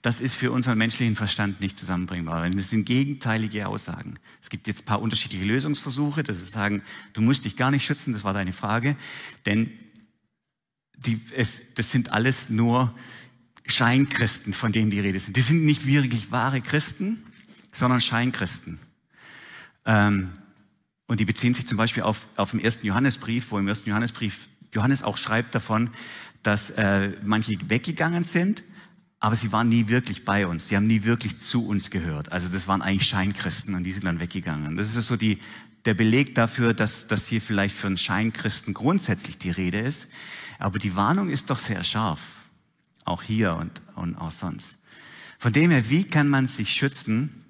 das 0.05 0.21
ist 0.21 0.35
für 0.35 0.51
unseren 0.51 0.77
menschlichen 0.77 1.15
Verstand 1.15 1.61
nicht 1.61 1.79
zusammenbringbar. 1.79 2.47
Das 2.51 2.69
sind 2.69 2.85
gegenteilige 2.85 3.67
Aussagen. 3.67 4.19
Es 4.39 4.51
gibt 4.51 4.67
jetzt 4.67 4.83
ein 4.83 4.85
paar 4.85 5.01
unterschiedliche 5.01 5.45
Lösungsversuche, 5.45 6.21
dass 6.21 6.37
sie 6.37 6.45
sagen, 6.45 6.83
du 7.13 7.21
musst 7.21 7.43
dich 7.43 7.55
gar 7.55 7.71
nicht 7.71 7.83
schützen, 7.83 8.13
das 8.13 8.23
war 8.23 8.31
deine 8.31 8.53
Frage, 8.53 8.97
denn 9.47 9.71
die, 10.95 11.19
es, 11.35 11.59
das 11.73 11.89
sind 11.89 12.11
alles 12.11 12.49
nur 12.51 12.93
Scheinchristen, 13.65 14.53
von 14.53 14.71
denen 14.71 14.91
die 14.91 14.99
Rede 14.99 15.19
sind. 15.19 15.37
Die 15.37 15.41
sind 15.41 15.65
nicht 15.65 15.87
wirklich 15.87 16.29
wahre 16.29 16.61
Christen, 16.61 17.23
sondern 17.71 17.99
Scheinchristen. 17.99 18.77
Ähm, 19.85 20.33
und 21.07 21.19
die 21.19 21.25
beziehen 21.25 21.55
sich 21.55 21.67
zum 21.67 21.79
Beispiel 21.79 22.03
auf, 22.03 22.27
auf 22.35 22.51
den 22.51 22.59
ersten 22.59 22.85
Johannesbrief, 22.85 23.49
wo 23.49 23.57
im 23.57 23.67
ersten 23.67 23.89
Johannesbrief 23.89 24.49
Johannes 24.71 25.01
auch 25.01 25.17
schreibt 25.17 25.55
davon, 25.55 25.89
dass 26.43 26.69
äh, 26.69 27.13
manche 27.23 27.57
weggegangen 27.67 28.23
sind 28.23 28.63
aber 29.25 29.35
sie 29.35 29.51
waren 29.51 29.69
nie 29.69 29.87
wirklich 29.87 30.23
bei 30.23 30.45
uns. 30.45 30.67
Sie 30.67 30.75
haben 30.75 30.85
nie 30.85 31.03
wirklich 31.03 31.39
zu 31.39 31.65
uns 31.65 31.89
gehört. 31.89 32.31
Also 32.31 32.47
das 32.47 32.67
waren 32.67 32.83
eigentlich 32.83 33.09
Scheinchristen 33.09 33.73
und 33.73 33.83
die 33.83 33.91
sind 33.91 34.05
dann 34.05 34.19
weggegangen. 34.19 34.75
Das 34.75 34.95
ist 34.95 35.07
so 35.07 35.15
die, 35.15 35.39
der 35.85 35.95
Beleg 35.95 36.35
dafür, 36.35 36.75
dass, 36.75 37.07
dass 37.07 37.25
hier 37.25 37.41
vielleicht 37.41 37.75
für 37.75 37.87
einen 37.87 37.97
Scheinchristen 37.97 38.75
grundsätzlich 38.75 39.39
die 39.39 39.49
Rede 39.49 39.79
ist. 39.79 40.09
Aber 40.59 40.77
die 40.77 40.95
Warnung 40.95 41.29
ist 41.29 41.49
doch 41.49 41.57
sehr 41.57 41.81
scharf. 41.81 42.19
Auch 43.03 43.23
hier 43.23 43.55
und, 43.55 43.81
und 43.95 44.15
auch 44.15 44.29
sonst. 44.29 44.77
Von 45.39 45.53
dem 45.53 45.71
her, 45.71 45.89
wie 45.89 46.03
kann 46.03 46.27
man 46.27 46.45
sich 46.45 46.69
schützen? 46.69 47.43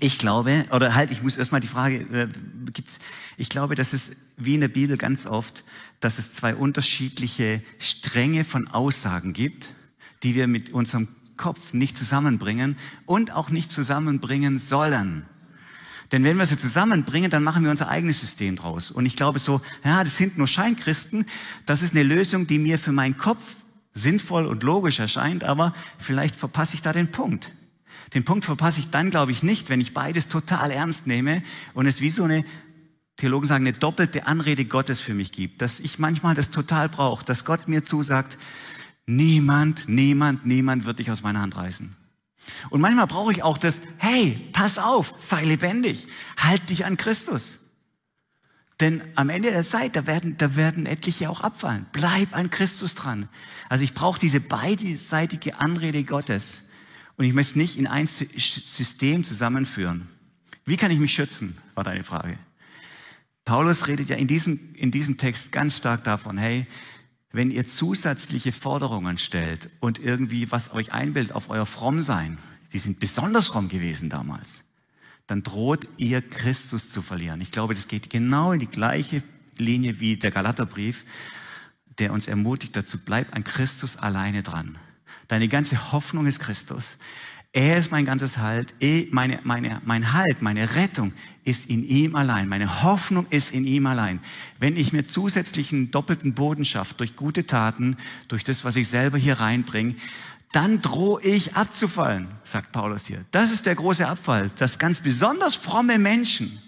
Ich 0.00 0.18
glaube, 0.18 0.64
oder 0.72 0.96
halt, 0.96 1.12
ich 1.12 1.22
muss 1.22 1.36
erstmal 1.36 1.60
die 1.60 1.68
Frage, 1.68 1.98
äh, 1.98 2.28
gibt's, 2.72 2.98
ich 3.36 3.48
glaube, 3.48 3.76
dass 3.76 3.92
es 3.92 4.10
wie 4.36 4.56
in 4.56 4.60
der 4.60 4.66
Bibel 4.66 4.96
ganz 4.96 5.24
oft, 5.24 5.62
dass 6.00 6.18
es 6.18 6.32
zwei 6.32 6.56
unterschiedliche 6.56 7.62
Stränge 7.78 8.42
von 8.42 8.66
Aussagen 8.66 9.34
gibt 9.34 9.72
die 10.22 10.34
wir 10.34 10.46
mit 10.46 10.72
unserem 10.72 11.08
Kopf 11.36 11.72
nicht 11.72 11.96
zusammenbringen 11.96 12.76
und 13.04 13.32
auch 13.32 13.50
nicht 13.50 13.70
zusammenbringen 13.70 14.58
sollen. 14.58 15.26
Denn 16.12 16.22
wenn 16.24 16.36
wir 16.36 16.46
sie 16.46 16.56
zusammenbringen, 16.56 17.30
dann 17.30 17.42
machen 17.42 17.64
wir 17.64 17.70
unser 17.70 17.88
eigenes 17.88 18.20
System 18.20 18.56
draus. 18.56 18.90
Und 18.90 19.06
ich 19.06 19.16
glaube 19.16 19.38
so, 19.38 19.60
ja, 19.84 20.04
das 20.04 20.16
sind 20.16 20.38
nur 20.38 20.46
Scheinkristen. 20.46 21.26
Das 21.66 21.82
ist 21.82 21.94
eine 21.94 22.04
Lösung, 22.04 22.46
die 22.46 22.58
mir 22.58 22.78
für 22.78 22.92
meinen 22.92 23.16
Kopf 23.16 23.42
sinnvoll 23.92 24.46
und 24.46 24.62
logisch 24.62 24.98
erscheint, 24.98 25.42
aber 25.42 25.72
vielleicht 25.98 26.36
verpasse 26.36 26.74
ich 26.74 26.82
da 26.82 26.92
den 26.92 27.10
Punkt. 27.10 27.50
Den 28.14 28.24
Punkt 28.24 28.44
verpasse 28.44 28.78
ich 28.78 28.90
dann, 28.90 29.10
glaube 29.10 29.32
ich, 29.32 29.42
nicht, 29.42 29.68
wenn 29.68 29.80
ich 29.80 29.94
beides 29.94 30.28
total 30.28 30.70
ernst 30.70 31.06
nehme 31.06 31.42
und 31.74 31.86
es 31.86 32.00
wie 32.00 32.10
so 32.10 32.22
eine, 32.24 32.44
Theologen 33.16 33.46
sagen, 33.46 33.66
eine 33.66 33.76
doppelte 33.76 34.26
Anrede 34.26 34.66
Gottes 34.66 35.00
für 35.00 35.14
mich 35.14 35.32
gibt, 35.32 35.62
dass 35.62 35.80
ich 35.80 35.98
manchmal 35.98 36.34
das 36.34 36.50
total 36.50 36.90
brauche, 36.90 37.24
dass 37.24 37.46
Gott 37.46 37.66
mir 37.66 37.82
zusagt, 37.82 38.36
Niemand, 39.06 39.88
niemand, 39.88 40.44
niemand 40.46 40.84
wird 40.84 40.98
dich 40.98 41.10
aus 41.10 41.22
meiner 41.22 41.40
Hand 41.40 41.56
reißen. 41.56 41.96
Und 42.70 42.80
manchmal 42.80 43.06
brauche 43.06 43.32
ich 43.32 43.42
auch 43.42 43.58
das, 43.58 43.80
hey, 43.98 44.48
pass 44.52 44.78
auf, 44.78 45.14
sei 45.18 45.44
lebendig, 45.44 46.06
halt 46.36 46.68
dich 46.70 46.84
an 46.84 46.96
Christus. 46.96 47.60
Denn 48.80 49.02
am 49.14 49.30
Ende 49.30 49.50
der 49.50 49.64
Zeit, 49.64 49.96
da 49.96 50.06
werden, 50.06 50.36
da 50.36 50.54
werden 50.54 50.84
etliche 50.84 51.30
auch 51.30 51.40
abfallen. 51.40 51.86
Bleib 51.92 52.36
an 52.36 52.50
Christus 52.50 52.94
dran. 52.94 53.28
Also 53.68 53.84
ich 53.84 53.94
brauche 53.94 54.20
diese 54.20 54.40
beidseitige 54.40 55.58
Anrede 55.58 56.04
Gottes. 56.04 56.62
Und 57.16 57.24
ich 57.24 57.32
möchte 57.32 57.52
es 57.52 57.56
nicht 57.56 57.78
in 57.78 57.86
ein 57.86 58.06
System 58.06 59.24
zusammenführen. 59.24 60.08
Wie 60.66 60.76
kann 60.76 60.90
ich 60.90 60.98
mich 60.98 61.14
schützen, 61.14 61.56
war 61.74 61.84
deine 61.84 62.04
Frage. 62.04 62.38
Paulus 63.46 63.86
redet 63.86 64.10
ja 64.10 64.16
in 64.16 64.26
diesem, 64.26 64.74
in 64.74 64.90
diesem 64.90 65.16
Text 65.16 65.52
ganz 65.52 65.76
stark 65.76 66.04
davon, 66.04 66.36
hey, 66.36 66.66
wenn 67.36 67.50
ihr 67.50 67.66
zusätzliche 67.66 68.50
Forderungen 68.50 69.18
stellt 69.18 69.68
und 69.80 69.98
irgendwie 69.98 70.50
was 70.50 70.72
euch 70.72 70.94
einbildet 70.94 71.34
auf 71.34 71.50
euer 71.50 71.66
Frommsein, 71.66 72.38
die 72.72 72.78
sind 72.78 72.98
besonders 72.98 73.48
fromm 73.48 73.68
gewesen 73.68 74.08
damals, 74.08 74.64
dann 75.26 75.42
droht 75.42 75.86
ihr 75.98 76.22
Christus 76.22 76.88
zu 76.88 77.02
verlieren. 77.02 77.42
Ich 77.42 77.50
glaube, 77.50 77.74
das 77.74 77.88
geht 77.88 78.08
genau 78.08 78.52
in 78.52 78.60
die 78.60 78.66
gleiche 78.66 79.22
Linie 79.58 80.00
wie 80.00 80.16
der 80.16 80.30
Galaterbrief, 80.30 81.04
der 81.98 82.14
uns 82.14 82.26
ermutigt 82.26 82.74
dazu, 82.74 82.96
bleib 83.04 83.34
an 83.36 83.44
Christus 83.44 83.98
alleine 83.98 84.42
dran. 84.42 84.78
Deine 85.28 85.48
ganze 85.48 85.92
Hoffnung 85.92 86.24
ist 86.24 86.40
Christus. 86.40 86.96
Er 87.52 87.78
ist 87.78 87.90
mein 87.90 88.04
ganzes 88.04 88.38
Halt, 88.38 88.74
eh, 88.80 89.08
meine, 89.12 89.40
meine, 89.44 89.80
mein 89.84 90.12
Halt, 90.12 90.42
meine 90.42 90.74
Rettung 90.74 91.12
ist 91.44 91.70
in 91.70 91.84
ihm 91.84 92.14
allein. 92.14 92.48
Meine 92.48 92.82
Hoffnung 92.82 93.26
ist 93.30 93.52
in 93.52 93.66
ihm 93.66 93.86
allein. 93.86 94.20
Wenn 94.58 94.76
ich 94.76 94.92
mir 94.92 95.06
zusätzlichen 95.06 95.90
doppelten 95.90 96.34
Boden 96.34 96.64
schaffe 96.64 96.94
durch 96.94 97.16
gute 97.16 97.46
Taten, 97.46 97.96
durch 98.28 98.44
das, 98.44 98.64
was 98.64 98.76
ich 98.76 98.88
selber 98.88 99.16
hier 99.16 99.40
reinbringe, 99.40 99.94
dann 100.52 100.82
drohe 100.82 101.22
ich 101.22 101.54
abzufallen, 101.54 102.28
sagt 102.44 102.72
Paulus 102.72 103.06
hier. 103.06 103.24
Das 103.30 103.50
ist 103.50 103.66
der 103.66 103.74
große 103.74 104.06
Abfall, 104.06 104.50
dass 104.56 104.78
ganz 104.78 105.00
besonders 105.00 105.54
fromme 105.54 105.98
Menschen 105.98 106.60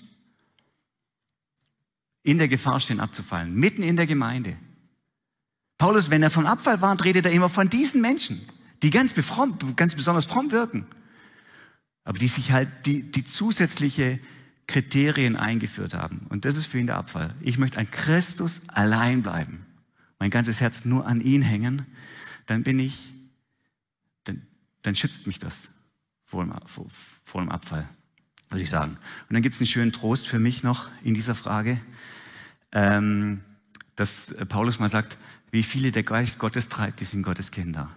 in 2.22 2.38
der 2.38 2.48
Gefahr 2.48 2.80
stehen, 2.80 3.00
abzufallen, 3.00 3.54
mitten 3.54 3.82
in 3.82 3.96
der 3.96 4.06
Gemeinde. 4.06 4.56
Paulus, 5.78 6.10
wenn 6.10 6.22
er 6.22 6.30
vom 6.30 6.46
Abfall 6.46 6.82
war, 6.82 7.02
redet 7.04 7.24
er 7.26 7.32
immer 7.32 7.48
von 7.48 7.70
diesen 7.70 8.00
Menschen 8.00 8.40
die 8.82 8.90
ganz, 8.90 9.12
befromm, 9.12 9.58
ganz 9.76 9.94
besonders 9.94 10.24
fromm 10.24 10.50
wirken, 10.50 10.86
aber 12.04 12.18
die 12.18 12.28
sich 12.28 12.52
halt 12.52 12.86
die, 12.86 13.10
die 13.10 13.24
zusätzliche 13.24 14.20
Kriterien 14.66 15.36
eingeführt 15.36 15.94
haben. 15.94 16.26
Und 16.28 16.44
das 16.44 16.56
ist 16.56 16.66
für 16.66 16.78
ihn 16.78 16.86
der 16.86 16.96
Abfall. 16.96 17.34
Ich 17.40 17.58
möchte 17.58 17.78
an 17.78 17.90
Christus 17.90 18.60
allein 18.68 19.22
bleiben, 19.22 19.66
mein 20.18 20.30
ganzes 20.30 20.60
Herz 20.60 20.84
nur 20.84 21.06
an 21.06 21.20
ihn 21.20 21.42
hängen, 21.42 21.86
dann 22.46 22.62
bin 22.62 22.78
ich, 22.78 23.12
dann, 24.24 24.46
dann 24.82 24.94
schützt 24.94 25.26
mich 25.26 25.38
das 25.38 25.70
vor 26.24 26.44
dem, 26.44 26.54
vor, 26.66 26.86
vor 27.24 27.40
dem 27.40 27.50
Abfall, 27.50 27.88
würde 28.50 28.62
ich 28.62 28.70
sagen. 28.70 28.92
Und 28.92 29.34
dann 29.34 29.42
gibt 29.42 29.54
es 29.54 29.60
einen 29.60 29.66
schönen 29.66 29.92
Trost 29.92 30.28
für 30.28 30.38
mich 30.38 30.62
noch 30.62 30.88
in 31.02 31.14
dieser 31.14 31.34
Frage, 31.34 31.80
ähm, 32.72 33.40
dass 33.96 34.34
Paulus 34.48 34.78
mal 34.78 34.90
sagt, 34.90 35.18
wie 35.50 35.62
viele 35.62 35.90
der 35.92 36.02
Geist 36.02 36.38
Gottes 36.38 36.68
treibt, 36.68 37.00
die 37.00 37.04
sind 37.04 37.22
Gottes 37.22 37.50
Kinder. 37.50 37.90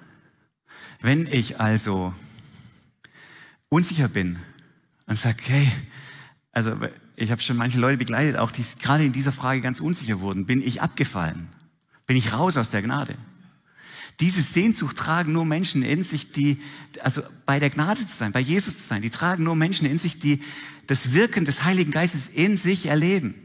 Wenn 1.02 1.28
ich 1.28 1.60
also 1.60 2.14
unsicher 3.70 4.08
bin 4.08 4.40
und 5.08 5.18
sage, 5.18 5.44
hey, 5.48 5.72
also 6.52 6.76
ich 7.16 7.32
habe 7.32 7.42
schon 7.42 7.58
manche 7.58 7.80
Leute 7.80 7.98
begleitet, 7.98 8.38
auch 8.38 8.52
die 8.52 8.64
gerade 8.80 9.06
in 9.06 9.12
dieser 9.12 9.32
Frage 9.32 9.62
ganz 9.62 9.80
unsicher 9.80 10.22
wurden, 10.22 10.46
bin 10.46 10.62
ich 10.62 10.82
abgefallen? 10.82 11.50
Bin 12.06 12.18
ich 12.18 12.34
raus 12.34 12.58
aus 12.58 12.70
der 12.70 12.82
Gnade? 12.82 13.16
Diese 14.20 14.42
Sehnsucht 14.42 14.98
tragen 14.98 15.32
nur 15.32 15.46
Menschen 15.46 15.84
in 15.84 16.04
sich, 16.04 16.32
die, 16.32 16.60
also 17.02 17.24
bei 17.46 17.60
der 17.60 17.70
Gnade 17.70 18.06
zu 18.06 18.16
sein, 18.16 18.32
bei 18.32 18.40
Jesus 18.40 18.78
zu 18.78 18.84
sein, 18.84 19.02
die 19.02 19.10
tragen 19.10 19.44
nur 19.44 19.56
Menschen 19.56 19.88
in 19.88 19.98
sich, 19.98 20.20
die 20.20 20.44
das 20.88 21.14
Wirken 21.14 21.46
des 21.46 21.64
Heiligen 21.64 21.92
Geistes 21.92 22.28
in 22.28 22.58
sich 22.58 22.86
erleben. 22.86 23.36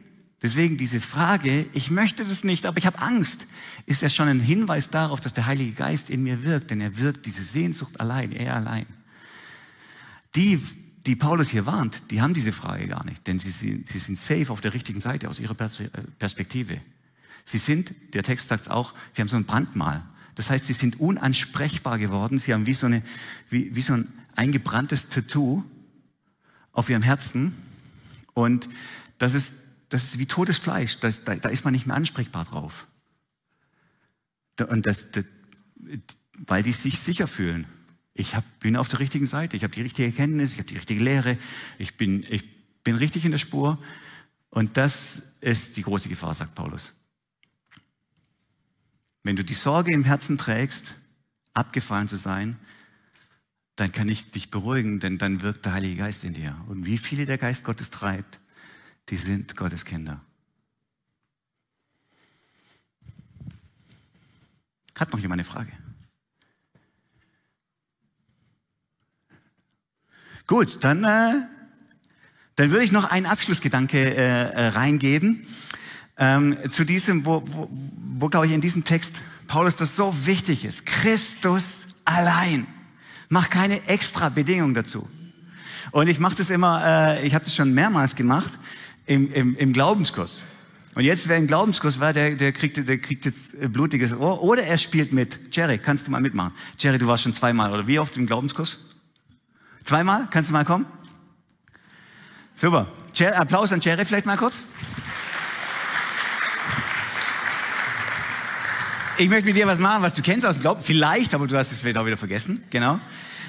Deswegen 0.43 0.77
diese 0.77 1.01
Frage, 1.01 1.67
ich 1.73 1.91
möchte 1.91 2.25
das 2.25 2.45
nicht, 2.45 2.67
aber 2.67 2.77
ich 2.79 2.87
habe 2.87 2.99
Angst, 2.99 3.47
ist 3.87 4.03
ja 4.03 4.09
schon 4.09 4.29
ein 4.29 4.41
Hinweis 4.41 4.91
darauf, 4.91 5.21
dass 5.21 5.33
der 5.33 5.47
Heilige 5.47 5.73
Geist 5.73 6.11
in 6.11 6.23
mir 6.23 6.43
wirkt, 6.43 6.71
denn 6.71 6.81
er 6.81 6.99
wirkt 6.99 7.25
diese 7.25 7.43
Sehnsucht 7.43 7.99
allein, 8.01 8.33
er 8.33 8.55
allein. 8.55 8.87
Die, 10.35 10.61
die 11.07 11.17
Paulus 11.17 11.49
hier 11.49 11.65
warnt, 11.65 12.11
die 12.11 12.21
haben 12.21 12.35
diese 12.35 12.53
Frage 12.53 12.87
gar 12.87 13.05
nicht, 13.07 13.27
denn 13.27 13.39
sie, 13.39 13.51
sie 13.51 13.99
sind 13.99 14.19
safe 14.19 14.51
auf 14.51 14.61
der 14.61 14.75
richtigen 14.75 15.01
Seite 15.01 15.31
aus 15.31 15.41
ihrer 15.41 15.59
äh, 15.59 15.89
Perspektive. 16.19 16.81
Sie 17.47 17.59
sind, 17.59 17.95
der 18.13 18.23
Text 18.23 18.49
sagt 18.49 18.63
es 18.63 18.69
auch, 18.69 18.93
sie 19.13 19.23
haben 19.23 19.29
so 19.29 19.37
ein 19.37 19.45
Brandmal. 19.45 20.03
Das 20.35 20.51
heißt, 20.51 20.67
sie 20.67 20.75
sind 20.75 21.01
unansprechbar 21.01 21.99
geworden. 21.99 22.39
Sie 22.39 22.53
haben 22.53 22.67
wie 22.67 22.75
so, 22.75 22.87
eine, 22.87 23.03
wie, 23.49 23.75
wie 23.75 23.81
so 23.81 23.95
ein 23.95 24.13
eingebranntes 24.35 25.09
Tattoo 25.09 25.65
auf 26.73 26.91
ihrem 26.91 27.03
Herzen. 27.03 27.55
Und 28.35 28.69
das 29.17 29.33
ist, 29.33 29.55
das 29.89 30.05
ist 30.05 30.19
wie 30.19 30.27
totes 30.27 30.59
Fleisch. 30.59 30.99
Das, 31.01 31.25
da, 31.25 31.35
da 31.37 31.49
ist 31.49 31.65
man 31.65 31.73
nicht 31.73 31.87
mehr 31.87 31.97
ansprechbar 31.97 32.45
drauf. 32.45 32.87
Und 34.69 34.87
das, 34.87 35.11
das, 35.11 35.25
weil 36.39 36.63
die 36.63 36.73
sich 36.73 36.99
sicher 36.99 37.27
fühlen. 37.27 37.67
Ich 38.15 38.35
hab, 38.35 38.45
bin 38.61 38.77
auf 38.77 38.89
der 38.89 39.01
richtigen 39.01 39.27
Seite, 39.27 39.57
ich 39.57 39.63
habe 39.63 39.75
die 39.75 39.83
richtige 39.83 40.09
Erkenntnis, 40.09 40.53
ich 40.53 40.59
habe 40.59 40.69
die 40.69 40.77
richtige 40.77 41.03
Lehre, 41.03 41.39
ich 41.79 41.97
bin, 41.97 42.25
ich 42.29 42.45
bin 42.83 42.97
richtig 42.97 43.25
in 43.25 43.31
der 43.31 43.39
Spur. 43.39 43.83
Und 44.49 44.77
das 44.77 45.23
ist 45.41 45.77
die 45.77 45.83
große 45.83 46.09
Gefahr, 46.09 46.35
sagt 46.35 46.55
Paulus. 46.55 46.93
Wenn 49.23 49.37
du 49.37 49.45
die 49.45 49.55
Sorge 49.55 49.93
im 49.93 50.05
Herzen 50.05 50.39
trägst, 50.39 50.95
abgefallen 51.53 52.09
zu 52.09 52.17
sein, 52.17 52.57
dann 53.75 53.93
kann 53.93 54.09
ich 54.09 54.31
dich 54.31 54.51
beruhigen, 54.51 55.01
denn 55.01 55.19
dann 55.19 55.43
wirkt 55.43 55.67
der 55.67 55.75
Heilige 55.75 55.97
Geist 55.97 56.25
in 56.25 56.33
dir. 56.33 56.57
Und 56.69 56.87
wie 56.87 56.97
viele 56.97 57.27
der 57.27 57.37
Geist 57.37 57.65
Gottes 57.65 57.91
treibt, 57.91 58.41
die 59.09 59.17
sind 59.17 59.57
Gottes 59.57 59.85
Kinder. 59.85 60.21
Hat 64.95 65.13
noch 65.13 65.19
jemand 65.19 65.41
eine 65.41 65.45
Frage? 65.45 65.73
Gut, 70.47 70.83
dann, 70.85 71.05
äh, 71.05 71.43
dann 72.55 72.71
würde 72.71 72.85
ich 72.85 72.93
noch 72.93 73.05
einen 73.05 73.27
Abschlussgedanke 73.27 73.99
äh, 73.99 74.51
äh, 74.51 74.69
reingeben 74.69 75.47
ähm, 76.17 76.57
zu 76.71 76.85
diesem, 76.85 77.27
wo, 77.27 77.43
wo, 77.47 77.69
wo 77.71 78.29
glaube 78.29 78.47
ich 78.47 78.53
in 78.53 78.61
diesem 78.61 78.85
Text 78.85 79.23
Paulus 79.49 79.77
das 79.77 79.97
so 79.97 80.15
wichtig 80.27 80.65
ist. 80.65 80.87
Christus 80.87 81.85
allein. 82.05 82.67
Mach 83.29 83.51
keine 83.51 83.87
extra 83.89 84.29
Bedingung 84.29 84.73
dazu. 84.75 85.09
Und 85.91 86.09
ich 86.09 86.21
mache 86.21 86.37
das 86.37 86.51
immer, 86.51 86.83
äh, 86.85 87.27
ich 87.27 87.35
habe 87.35 87.45
das 87.45 87.55
schon 87.55 87.75
mehrmals 87.75 88.15
gemacht 88.17 88.59
im, 89.07 89.33
im, 89.33 89.57
im 89.57 89.73
Glaubenskurs. 89.73 90.43
Und 90.95 91.05
jetzt, 91.05 91.29
wer 91.29 91.37
im 91.37 91.47
Glaubenskurs 91.47 92.01
war, 92.01 92.13
der, 92.13 92.37
der, 92.37 92.53
kriegt, 92.53 92.89
der 92.89 92.99
kriegt 92.99 93.27
jetzt 93.27 93.51
blutiges 93.71 94.15
Ohr. 94.17 94.43
Oder 94.43 94.63
er 94.65 94.79
spielt 94.79 95.13
mit. 95.13 95.55
Jerry, 95.55 95.79
kannst 95.79 96.07
du 96.07 96.11
mal 96.11 96.21
mitmachen? 96.21 96.53
Jerry, 96.79 96.99
du 96.99 97.07
warst 97.07 97.23
schon 97.23 97.35
zweimal, 97.35 97.73
oder 97.73 97.87
wie 97.87 97.99
oft 97.99 98.17
im 98.17 98.27
Glaubenskurs? 98.27 98.81
Zweimal? 99.85 100.27
Kannst 100.31 100.49
du 100.49 100.55
mal 100.55 100.65
kommen? 100.65 100.87
Super. 102.57 102.91
Applaus 103.35 103.73
an 103.73 103.81
Jerry 103.81 104.05
vielleicht 104.05 104.27
mal 104.27 104.37
kurz. 104.37 104.63
Ich 109.19 109.29
möchte 109.29 109.47
mit 109.47 109.57
dir 109.57 109.67
was 109.67 109.79
machen, 109.79 110.03
was 110.03 110.15
du 110.15 110.23
kennst 110.23 110.45
aus 110.45 110.57
dem 110.57 110.63
Glauben. 110.63 110.83
Vielleicht, 110.83 111.35
aber 111.35 111.47
du 111.47 111.57
hast 111.57 111.73
es 111.73 111.79
vielleicht 111.79 111.97
auch 111.99 112.07
wieder 112.07 112.17
vergessen. 112.17 112.65
Genau. 112.71 113.01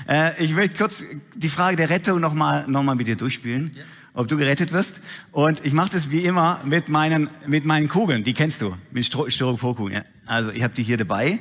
Äh, 0.08 0.44
ich 0.44 0.54
möchte 0.54 0.78
kurz 0.78 1.04
die 1.34 1.50
Frage 1.50 1.76
der 1.76 1.90
Rettung 1.90 2.20
nochmal 2.20 2.66
noch 2.68 2.84
mal 2.84 2.96
mit 2.96 3.08
dir 3.08 3.16
durchspielen. 3.16 3.72
Ja. 3.74 3.84
Ob 4.18 4.28
du 4.28 4.36
gerettet 4.36 4.72
wirst. 4.72 5.00
Und 5.32 5.64
ich 5.64 5.74
mache 5.74 5.92
das 5.92 6.10
wie 6.10 6.22
immer 6.22 6.60
mit 6.66 6.90
meinen, 6.90 7.30
mit 7.46 7.66
meinen 7.66 7.88
Kugeln. 7.88 8.24
Die 8.24 8.34
kennst 8.34 8.64
du. 8.64 8.76
Mit 8.90 9.06
Styroporkugeln. 9.06 9.98
Ja. 9.98 10.04
Also 10.26 10.50
ich 10.50 10.64
habe 10.64 10.74
die 10.74 10.82
hier 10.82 10.98
dabei. 10.98 11.38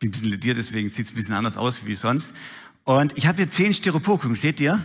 Bin 0.00 0.08
ein 0.08 0.10
bisschen 0.10 0.28
lediert, 0.28 0.58
deswegen 0.58 0.90
sieht 0.90 1.06
es 1.06 1.12
ein 1.12 1.14
bisschen 1.14 1.32
anders 1.32 1.56
aus 1.56 1.86
wie 1.86 1.94
sonst. 1.94 2.34
Und 2.84 3.16
ich 3.16 3.26
habe 3.26 3.38
hier 3.38 3.50
zehn 3.50 3.72
Styroporkugeln, 3.72 4.34
seht 4.34 4.60
ihr? 4.60 4.84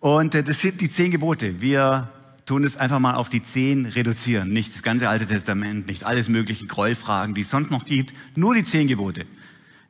Und 0.00 0.34
äh, 0.34 0.42
das 0.42 0.60
sind 0.60 0.80
die 0.80 0.90
zehn 0.90 1.12
Gebote. 1.12 1.60
Wir 1.60 2.10
tun 2.46 2.64
es 2.64 2.76
einfach 2.76 2.98
mal 2.98 3.14
auf 3.14 3.28
die 3.28 3.44
zehn 3.44 3.86
reduzieren. 3.86 4.52
Nicht 4.52 4.74
das 4.74 4.82
ganze 4.82 5.08
Alte 5.08 5.26
Testament, 5.26 5.86
nicht 5.86 6.02
alles 6.02 6.28
mögliche 6.28 6.66
Grollfragen, 6.66 7.34
die 7.34 7.42
es 7.42 7.50
sonst 7.50 7.70
noch 7.70 7.84
gibt. 7.84 8.12
Nur 8.34 8.56
die 8.56 8.64
zehn 8.64 8.88
Gebote. 8.88 9.24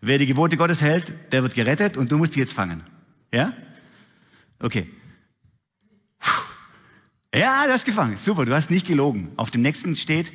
Wer 0.02 0.18
die 0.18 0.26
Gebote 0.26 0.59
Gottes 0.59 0.83
hält, 0.83 1.14
der 1.33 1.42
wird 1.42 1.54
gerettet 1.54 1.96
und 1.96 2.12
du 2.12 2.18
musst 2.18 2.37
die 2.37 2.40
jetzt 2.40 2.52
fangen. 2.52 2.83
Ja? 3.33 3.54
Okay. 4.59 4.90
Ja, 7.35 7.66
du 7.66 7.73
hast 7.73 7.85
gefangen. 7.85 8.16
Super, 8.16 8.44
du 8.44 8.55
hast 8.55 8.70
nicht 8.70 8.87
gelogen. 8.87 9.33
Auf 9.37 9.51
dem 9.51 9.62
nächsten 9.62 9.97
steht, 9.97 10.33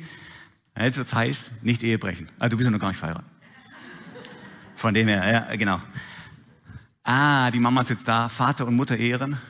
jetzt 0.78 0.98
wird's 0.98 1.14
heiß, 1.14 1.50
nicht 1.62 1.82
Ehe 1.82 1.98
brechen. 1.98 2.28
Ah, 2.38 2.50
du 2.50 2.58
bist 2.58 2.66
ja 2.66 2.70
noch 2.70 2.78
gar 2.78 2.88
nicht 2.88 2.98
verheiratet. 2.98 3.26
Von 4.76 4.92
dem 4.92 5.08
her, 5.08 5.48
ja, 5.50 5.56
genau. 5.56 5.80
Ah, 7.02 7.50
die 7.50 7.58
Mama 7.58 7.80
ist 7.80 7.90
jetzt 7.90 8.06
da. 8.06 8.28
Vater 8.28 8.66
und 8.66 8.76
Mutter 8.76 8.98
ehren. 8.98 9.40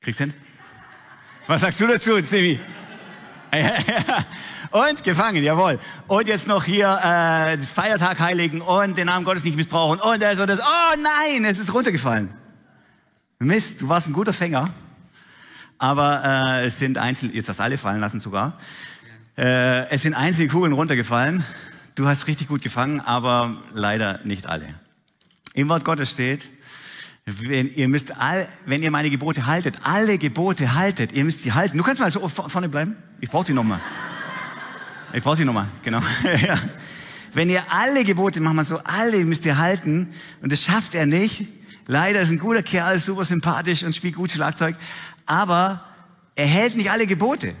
Kriegst 0.00 0.20
hin? 0.20 0.32
Was 1.48 1.62
sagst 1.62 1.80
du 1.80 1.86
dazu, 1.88 2.22
Stevie? 2.22 2.60
und 4.70 5.02
gefangen, 5.02 5.42
jawohl. 5.42 5.80
Und 6.06 6.28
jetzt 6.28 6.46
noch 6.46 6.62
hier 6.62 6.88
äh, 7.02 7.60
Feiertag 7.60 8.20
heiligen 8.20 8.60
und 8.60 8.96
den 8.96 9.06
Namen 9.06 9.24
Gottes 9.24 9.44
nicht 9.44 9.56
missbrauchen 9.56 9.98
und 9.98 10.22
das 10.22 10.38
und 10.38 10.48
das. 10.48 10.60
Oh 10.60 10.96
nein, 10.96 11.44
es 11.44 11.58
ist 11.58 11.74
runtergefallen. 11.74 12.32
Mist, 13.40 13.82
du 13.82 13.88
warst 13.88 14.06
ein 14.06 14.12
guter 14.12 14.32
Fänger. 14.32 14.72
Aber 15.78 16.22
äh, 16.24 16.66
es 16.66 16.78
sind 16.78 16.98
einzelne, 16.98 17.34
jetzt 17.34 17.48
hast 17.48 17.60
alle 17.60 17.78
fallen 17.78 18.00
lassen 18.00 18.20
sogar. 18.20 18.58
Äh, 19.36 19.88
es 19.90 20.02
sind 20.02 20.14
einzelne 20.14 20.48
Kugeln 20.48 20.72
runtergefallen. 20.72 21.44
Du 21.94 22.06
hast 22.06 22.26
richtig 22.26 22.48
gut 22.48 22.62
gefangen, 22.62 23.00
aber 23.00 23.62
leider 23.72 24.20
nicht 24.24 24.46
alle. 24.46 24.66
Im 25.54 25.68
Wort 25.68 25.84
Gottes 25.84 26.10
steht, 26.10 26.48
wenn 27.26 27.72
ihr 27.74 27.88
müsst 27.88 28.16
all, 28.20 28.48
wenn 28.66 28.82
ihr 28.82 28.90
meine 28.90 29.08
Gebote 29.08 29.46
haltet, 29.46 29.80
alle 29.84 30.18
Gebote 30.18 30.74
haltet, 30.74 31.12
ihr 31.12 31.24
müsst 31.24 31.40
sie 31.40 31.52
halten. 31.52 31.78
Du 31.78 31.84
kannst 31.84 32.00
mal 32.00 32.12
so 32.12 32.28
vorne 32.28 32.68
bleiben. 32.68 32.96
Ich 33.20 33.30
brauche 33.30 33.46
sie 33.46 33.54
nochmal. 33.54 33.80
Ich 35.14 35.22
brauche 35.22 35.36
sie 35.36 35.44
nochmal, 35.44 35.68
genau. 35.82 36.00
ja. 36.46 36.58
Wenn 37.32 37.48
ihr 37.48 37.62
alle 37.70 38.04
Gebote, 38.04 38.40
machen 38.40 38.56
wir 38.56 38.64
so, 38.64 38.78
alle 38.84 39.24
müsst 39.24 39.46
ihr 39.46 39.58
halten, 39.58 40.12
und 40.42 40.52
das 40.52 40.62
schafft 40.62 40.94
er 40.94 41.06
nicht. 41.06 41.46
Leider 41.86 42.20
ist 42.20 42.30
ein 42.30 42.38
guter 42.38 42.62
Kerl, 42.62 42.98
super 42.98 43.24
sympathisch 43.24 43.82
und 43.82 43.94
spielt 43.94 44.16
gut 44.16 44.30
Schlagzeug, 44.30 44.76
aber 45.26 45.84
er 46.34 46.46
hält 46.46 46.76
nicht 46.76 46.90
alle 46.90 47.06
Gebote. 47.06 47.54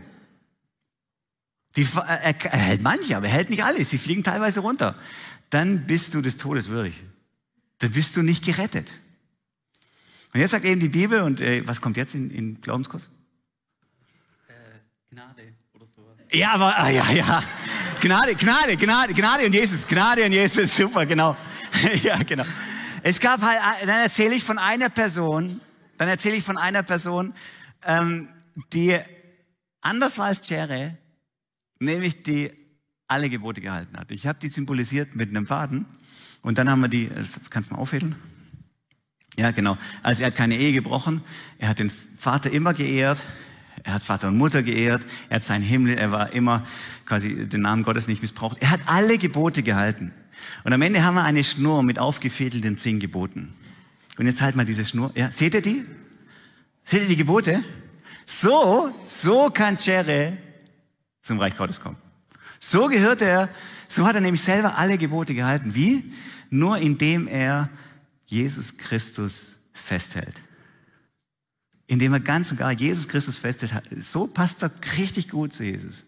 Die, 1.76 1.86
er, 1.94 2.44
er 2.44 2.58
hält 2.58 2.82
manche, 2.82 3.16
aber 3.16 3.26
er 3.26 3.32
hält 3.32 3.50
nicht 3.50 3.64
alle. 3.64 3.84
Sie 3.84 3.98
fliegen 3.98 4.22
teilweise 4.22 4.60
runter. 4.60 4.96
Dann 5.50 5.86
bist 5.86 6.14
du 6.14 6.20
des 6.20 6.36
Todes 6.36 6.68
würdig 6.68 7.04
dann 7.84 7.92
bist 7.92 8.16
du 8.16 8.22
nicht 8.22 8.44
gerettet. 8.44 8.92
Und 10.32 10.40
jetzt 10.40 10.52
sagt 10.52 10.64
eben 10.64 10.80
die 10.80 10.88
Bibel, 10.88 11.20
und 11.20 11.40
äh, 11.40 11.66
was 11.66 11.80
kommt 11.80 11.96
jetzt 11.96 12.14
in, 12.14 12.30
in 12.30 12.60
Glaubenskurs? 12.60 13.10
Äh, 14.48 15.12
Gnade 15.14 15.52
oder 15.74 15.86
sowas. 15.86 16.16
Ja, 16.32 16.52
aber, 16.52 16.76
ah, 16.78 16.88
ja, 16.88 17.10
ja. 17.10 17.42
Gnade, 18.00 18.34
Gnade, 18.34 18.76
Gnade, 18.76 19.12
Gnade 19.14 19.46
und 19.46 19.52
Jesus, 19.52 19.86
Gnade 19.86 20.24
und 20.24 20.32
Jesus, 20.32 20.74
super, 20.78 21.04
genau. 21.06 21.36
ja, 22.02 22.16
genau. 22.22 22.44
Es 23.02 23.20
gab 23.20 23.42
halt, 23.42 23.58
äh, 23.82 23.86
dann 23.86 24.00
erzähle 24.00 24.34
ich 24.34 24.42
von 24.42 24.58
einer 24.58 24.88
Person, 24.88 25.60
dann 25.98 26.08
erzähle 26.08 26.36
ich 26.36 26.44
von 26.44 26.58
einer 26.58 26.82
Person, 26.82 27.34
ähm, 27.84 28.28
die 28.72 28.98
anders 29.80 30.18
war 30.18 30.26
als 30.26 30.40
Chere, 30.40 30.96
nämlich 31.78 32.22
die 32.22 32.50
alle 33.06 33.30
Gebote 33.30 33.60
gehalten 33.60 33.96
hat. 33.96 34.10
Ich 34.10 34.26
habe 34.26 34.38
die 34.38 34.48
symbolisiert 34.48 35.14
mit 35.14 35.30
einem 35.30 35.46
Faden. 35.46 35.86
Und 36.42 36.58
dann 36.58 36.70
haben 36.70 36.80
wir 36.80 36.88
die, 36.88 37.06
äh, 37.06 37.24
kannst 37.50 37.70
du 37.70 37.74
mal 37.74 37.80
aufheben? 37.80 38.16
Ja, 39.36 39.50
genau. 39.50 39.76
Also 40.02 40.22
er 40.22 40.28
hat 40.28 40.36
keine 40.36 40.56
Ehe 40.56 40.72
gebrochen. 40.72 41.22
Er 41.58 41.68
hat 41.68 41.78
den 41.78 41.90
Vater 41.90 42.50
immer 42.50 42.72
geehrt. 42.72 43.26
Er 43.82 43.94
hat 43.94 44.02
Vater 44.02 44.28
und 44.28 44.38
Mutter 44.38 44.62
geehrt. 44.62 45.04
Er 45.28 45.36
hat 45.36 45.44
seinen 45.44 45.62
Himmel, 45.62 45.98
er 45.98 46.12
war 46.12 46.32
immer 46.32 46.66
quasi 47.04 47.46
den 47.48 47.62
Namen 47.62 47.82
Gottes 47.82 48.06
nicht 48.06 48.22
missbraucht. 48.22 48.58
Er 48.60 48.70
hat 48.70 48.80
alle 48.86 49.18
Gebote 49.18 49.62
gehalten. 49.62 50.12
Und 50.62 50.72
am 50.72 50.82
Ende 50.82 51.02
haben 51.02 51.14
wir 51.14 51.24
eine 51.24 51.44
Schnur 51.44 51.82
mit 51.82 51.98
aufgefädelten 51.98 52.76
zehn 52.76 53.00
Geboten. 53.00 53.52
Und 54.18 54.26
jetzt 54.26 54.42
halt 54.42 54.56
mal 54.56 54.64
diese 54.64 54.84
Schnur. 54.84 55.12
Ja, 55.14 55.30
seht 55.30 55.54
ihr 55.54 55.62
die? 55.62 55.84
Seht 56.84 57.02
ihr 57.02 57.08
die 57.08 57.16
Gebote? 57.16 57.64
So, 58.26 58.94
so 59.04 59.50
kann 59.50 59.76
Chere 59.76 60.38
zum 61.22 61.38
Reich 61.38 61.56
Gottes 61.56 61.80
kommen. 61.80 61.96
So 62.60 62.88
gehört 62.88 63.22
er, 63.22 63.48
so 63.88 64.06
hat 64.06 64.14
er 64.14 64.20
nämlich 64.20 64.42
selber 64.42 64.76
alle 64.76 64.98
Gebote 64.98 65.34
gehalten. 65.34 65.74
Wie? 65.74 66.12
nur 66.54 66.78
indem 66.78 67.26
er 67.26 67.68
Jesus 68.26 68.76
Christus 68.76 69.56
festhält. 69.72 70.40
Indem 71.86 72.14
er 72.14 72.20
ganz 72.20 72.50
und 72.50 72.58
gar 72.58 72.72
Jesus 72.72 73.08
Christus 73.08 73.36
festhält. 73.36 73.72
So 74.00 74.26
passt 74.26 74.62
er 74.62 74.70
richtig 74.96 75.28
gut 75.28 75.52
zu 75.52 75.64
Jesus. 75.64 76.04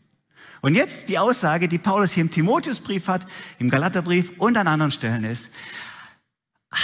Und 0.63 0.75
jetzt 0.75 1.09
die 1.09 1.19
Aussage, 1.19 1.69
die 1.69 1.79
Paulus 1.79 2.13
hier 2.13 2.23
im 2.23 2.31
Timotheusbrief 2.31 3.09
hat, 3.09 3.27
im 3.59 3.69
Galaterbrief 3.69 4.33
und 4.39 4.57
an 4.57 4.69
anderen 4.69 4.93
Stellen 4.93 5.25
ist, 5.25 5.51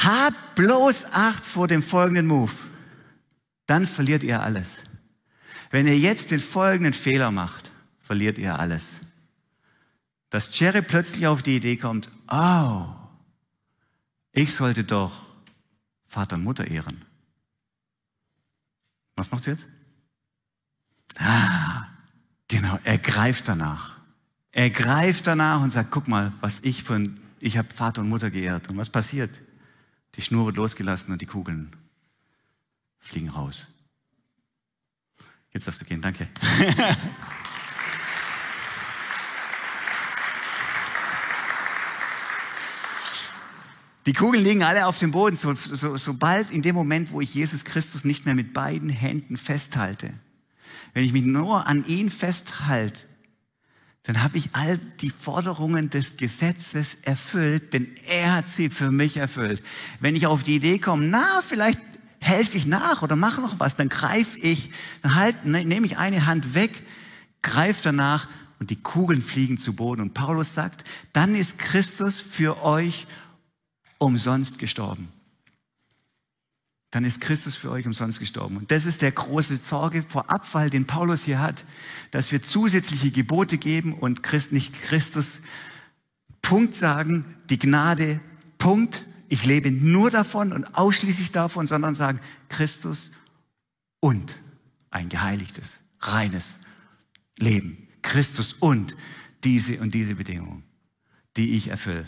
habt 0.04 0.54
bloß 0.54 1.12
Acht 1.12 1.44
vor 1.44 1.68
dem 1.68 1.82
folgenden 1.82 2.26
Move. 2.26 2.52
Dann 3.66 3.86
verliert 3.86 4.22
ihr 4.22 4.42
alles. 4.42 4.78
Wenn 5.70 5.86
ihr 5.86 5.98
jetzt 5.98 6.30
den 6.30 6.40
folgenden 6.40 6.92
Fehler 6.92 7.30
macht, 7.30 7.72
verliert 7.98 8.38
ihr 8.38 8.58
alles. 8.58 8.88
Dass 10.30 10.58
Jerry 10.58 10.82
plötzlich 10.82 11.26
auf 11.26 11.42
die 11.42 11.56
Idee 11.56 11.76
kommt, 11.76 12.10
oh, 12.30 12.86
ich 14.32 14.54
sollte 14.54 14.84
doch 14.84 15.26
Vater 16.06 16.36
und 16.36 16.44
Mutter 16.44 16.66
ehren. 16.66 17.04
Was 19.16 19.30
machst 19.30 19.46
du 19.46 19.50
jetzt? 19.50 19.68
Ah, 21.18 21.86
genau, 22.48 22.78
er 22.84 22.98
greift 22.98 23.48
danach. 23.48 23.98
Er 24.50 24.70
greift 24.70 25.26
danach 25.26 25.62
und 25.62 25.70
sagt, 25.70 25.90
guck 25.90 26.08
mal, 26.08 26.32
was 26.40 26.60
ich 26.60 26.82
von, 26.82 27.20
ich 27.40 27.56
habe 27.56 27.72
Vater 27.72 28.02
und 28.02 28.08
Mutter 28.08 28.30
geehrt. 28.30 28.68
Und 28.68 28.76
was 28.76 28.90
passiert? 28.90 29.40
Die 30.14 30.22
Schnur 30.22 30.46
wird 30.46 30.56
losgelassen 30.56 31.12
und 31.12 31.22
die 31.22 31.26
Kugeln 31.26 31.74
fliegen 32.98 33.30
raus. 33.30 33.68
Jetzt 35.52 35.66
darfst 35.66 35.80
du 35.80 35.84
gehen, 35.84 36.00
danke. 36.00 36.28
Die 44.06 44.14
Kugeln 44.14 44.42
liegen 44.42 44.64
alle 44.64 44.86
auf 44.86 44.98
dem 44.98 45.12
Boden, 45.12 45.36
so, 45.36 45.54
so, 45.54 45.96
sobald 45.96 46.50
in 46.50 46.62
dem 46.62 46.74
Moment, 46.74 47.12
wo 47.12 47.20
ich 47.20 47.34
Jesus 47.34 47.64
Christus 47.64 48.04
nicht 48.04 48.24
mehr 48.24 48.34
mit 48.34 48.52
beiden 48.52 48.88
Händen 48.88 49.36
festhalte. 49.36 50.12
Wenn 50.92 51.04
ich 51.04 51.12
mich 51.12 51.22
nur 51.22 51.68
an 51.68 51.84
ihn 51.86 52.10
festhalte, 52.10 53.04
dann 54.04 54.22
habe 54.22 54.36
ich 54.36 54.50
all 54.54 54.78
die 55.00 55.10
Forderungen 55.10 55.88
des 55.88 56.16
Gesetzes 56.16 56.96
erfüllt, 57.02 57.72
denn 57.72 57.88
er 58.08 58.34
hat 58.34 58.48
sie 58.48 58.68
für 58.68 58.90
mich 58.90 59.16
erfüllt. 59.16 59.62
Wenn 60.00 60.16
ich 60.16 60.26
auf 60.26 60.42
die 60.42 60.56
Idee 60.56 60.78
komme, 60.78 61.06
na, 61.06 61.40
vielleicht 61.46 61.80
helfe 62.20 62.56
ich 62.56 62.66
nach 62.66 63.02
oder 63.02 63.14
mache 63.14 63.40
noch 63.40 63.60
was, 63.60 63.76
dann 63.76 63.88
greife 63.88 64.38
ich, 64.38 64.70
dann 65.02 65.14
halt, 65.14 65.44
ne, 65.44 65.64
nehme 65.64 65.86
ich 65.86 65.98
eine 65.98 66.26
Hand 66.26 66.54
weg, 66.54 66.82
greife 67.42 67.80
danach 67.84 68.28
und 68.58 68.70
die 68.70 68.76
Kugeln 68.76 69.22
fliegen 69.22 69.56
zu 69.56 69.72
Boden. 69.72 70.00
Und 70.00 70.14
Paulus 70.14 70.52
sagt, 70.52 70.84
dann 71.12 71.34
ist 71.34 71.58
Christus 71.58 72.18
für 72.20 72.62
euch 72.62 73.06
umsonst 73.98 74.58
gestorben. 74.58 75.08
Dann 76.92 77.04
ist 77.04 77.22
Christus 77.22 77.56
für 77.56 77.70
euch 77.70 77.86
umsonst 77.86 78.20
gestorben. 78.20 78.58
Und 78.58 78.70
das 78.70 78.84
ist 78.84 79.00
der 79.00 79.12
große 79.12 79.56
Sorge 79.56 80.04
vor 80.06 80.30
Abfall, 80.30 80.68
den 80.68 80.86
Paulus 80.86 81.24
hier 81.24 81.40
hat, 81.40 81.64
dass 82.10 82.30
wir 82.30 82.42
zusätzliche 82.42 83.10
Gebote 83.10 83.56
geben 83.56 83.94
und 83.94 84.22
Christ, 84.22 84.52
nicht 84.52 84.74
Christus 84.74 85.40
Punkt 86.42 86.74
sagen, 86.76 87.24
die 87.48 87.58
Gnade 87.58 88.20
Punkt, 88.58 89.06
ich 89.30 89.46
lebe 89.46 89.70
nur 89.70 90.10
davon 90.10 90.52
und 90.52 90.74
ausschließlich 90.74 91.32
davon, 91.32 91.66
sondern 91.66 91.94
sagen 91.94 92.20
Christus 92.50 93.10
und 94.00 94.34
ein 94.90 95.08
geheiligtes, 95.08 95.80
reines 96.00 96.58
Leben. 97.38 97.88
Christus 98.02 98.52
und 98.52 98.96
diese 99.44 99.80
und 99.80 99.94
diese 99.94 100.16
Bedingungen, 100.16 100.62
die 101.38 101.56
ich 101.56 101.68
erfülle 101.68 102.06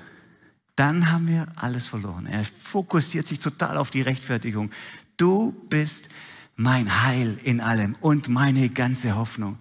dann 0.77 1.11
haben 1.11 1.29
wir 1.29 1.47
alles 1.57 1.87
verloren. 1.87 2.27
Er 2.27 2.45
fokussiert 2.45 3.27
sich 3.27 3.41
total 3.41 3.77
auf 3.77 3.91
die 3.91 4.03
Rechtfertigung. 4.03 4.71
Du 5.17 5.53
bist 5.69 6.09
mein 6.57 7.05
Heil 7.05 7.39
in 7.43 7.61
allem 7.61 7.95
und 8.01 8.29
meine 8.29 8.69
ganze 8.71 9.17
Hoffnung. 9.17 9.59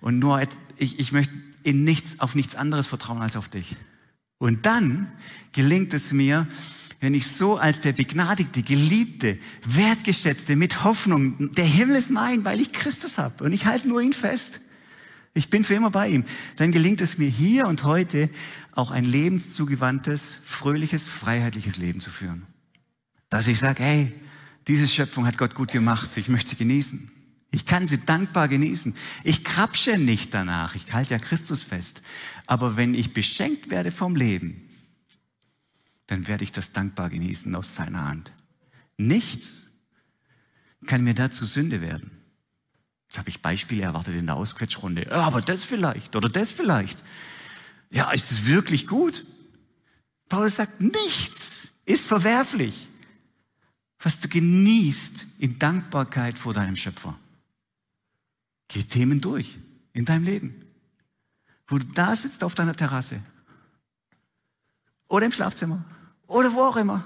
Und 0.00 0.18
nur, 0.18 0.42
ich, 0.76 0.98
ich 0.98 1.12
möchte 1.12 1.34
in 1.62 1.84
nichts, 1.84 2.18
auf 2.20 2.34
nichts 2.34 2.54
anderes 2.54 2.86
vertrauen 2.86 3.22
als 3.22 3.36
auf 3.36 3.48
dich. 3.48 3.76
Und 4.38 4.66
dann 4.66 5.10
gelingt 5.52 5.94
es 5.94 6.12
mir, 6.12 6.46
wenn 7.00 7.14
ich 7.14 7.26
so 7.26 7.56
als 7.56 7.80
der 7.80 7.92
begnadigte, 7.92 8.62
geliebte, 8.62 9.38
wertgeschätzte, 9.64 10.56
mit 10.56 10.84
Hoffnung, 10.84 11.54
der 11.54 11.64
Himmel 11.64 11.96
ist 11.96 12.10
mein, 12.10 12.44
weil 12.44 12.60
ich 12.60 12.72
Christus 12.72 13.18
habe 13.18 13.44
und 13.44 13.52
ich 13.52 13.66
halte 13.66 13.88
nur 13.88 14.00
ihn 14.00 14.12
fest. 14.12 14.60
Ich 15.36 15.50
bin 15.50 15.64
für 15.64 15.74
immer 15.74 15.90
bei 15.90 16.08
ihm. 16.08 16.24
Dann 16.56 16.72
gelingt 16.72 17.02
es 17.02 17.18
mir 17.18 17.28
hier 17.28 17.66
und 17.66 17.84
heute 17.84 18.30
auch 18.72 18.90
ein 18.90 19.04
lebenszugewandtes, 19.04 20.38
fröhliches, 20.42 21.06
freiheitliches 21.06 21.76
Leben 21.76 22.00
zu 22.00 22.08
führen. 22.08 22.46
Dass 23.28 23.46
ich 23.46 23.58
sage, 23.58 23.82
hey, 23.82 24.12
diese 24.66 24.88
Schöpfung 24.88 25.26
hat 25.26 25.36
Gott 25.36 25.54
gut 25.54 25.70
gemacht, 25.70 26.16
ich 26.16 26.28
möchte 26.28 26.50
sie 26.50 26.56
genießen. 26.56 27.10
Ich 27.50 27.66
kann 27.66 27.86
sie 27.86 27.98
dankbar 27.98 28.48
genießen. 28.48 28.94
Ich 29.24 29.44
krapsche 29.44 29.98
nicht 29.98 30.32
danach, 30.32 30.74
ich 30.74 30.90
halte 30.94 31.12
ja 31.12 31.18
Christus 31.18 31.62
fest. 31.62 32.00
Aber 32.46 32.78
wenn 32.78 32.94
ich 32.94 33.12
beschenkt 33.12 33.68
werde 33.68 33.90
vom 33.90 34.16
Leben, 34.16 34.70
dann 36.06 36.28
werde 36.28 36.44
ich 36.44 36.52
das 36.52 36.72
dankbar 36.72 37.10
genießen 37.10 37.54
aus 37.54 37.74
seiner 37.74 38.08
Hand. 38.08 38.32
Nichts 38.96 39.66
kann 40.86 41.04
mir 41.04 41.14
dazu 41.14 41.44
Sünde 41.44 41.82
werden. 41.82 42.15
Jetzt 43.16 43.20
habe 43.20 43.30
ich 43.30 43.40
Beispiele 43.40 43.82
erwartet 43.82 44.14
in 44.14 44.26
der 44.26 44.36
Ausquetschrunde. 44.36 45.06
Ja, 45.08 45.22
aber 45.22 45.40
das 45.40 45.64
vielleicht 45.64 46.14
oder 46.16 46.28
das 46.28 46.52
vielleicht. 46.52 47.02
Ja, 47.88 48.10
ist 48.10 48.30
es 48.30 48.44
wirklich 48.44 48.86
gut? 48.86 49.24
Paulus 50.28 50.56
sagt, 50.56 50.82
nichts 50.82 51.68
ist 51.86 52.04
verwerflich, 52.04 52.90
was 54.00 54.20
du 54.20 54.28
genießt 54.28 55.28
in 55.38 55.58
Dankbarkeit 55.58 56.36
vor 56.36 56.52
deinem 56.52 56.76
Schöpfer. 56.76 57.18
Geh 58.68 58.82
Themen 58.82 59.22
durch 59.22 59.56
in 59.94 60.04
deinem 60.04 60.24
Leben, 60.24 60.66
wo 61.68 61.78
du 61.78 61.86
da 61.86 62.14
sitzt 62.14 62.44
auf 62.44 62.54
deiner 62.54 62.76
Terrasse 62.76 63.22
oder 65.08 65.24
im 65.24 65.32
Schlafzimmer 65.32 65.82
oder 66.26 66.52
wo 66.52 66.60
auch 66.60 66.76
immer. 66.76 67.02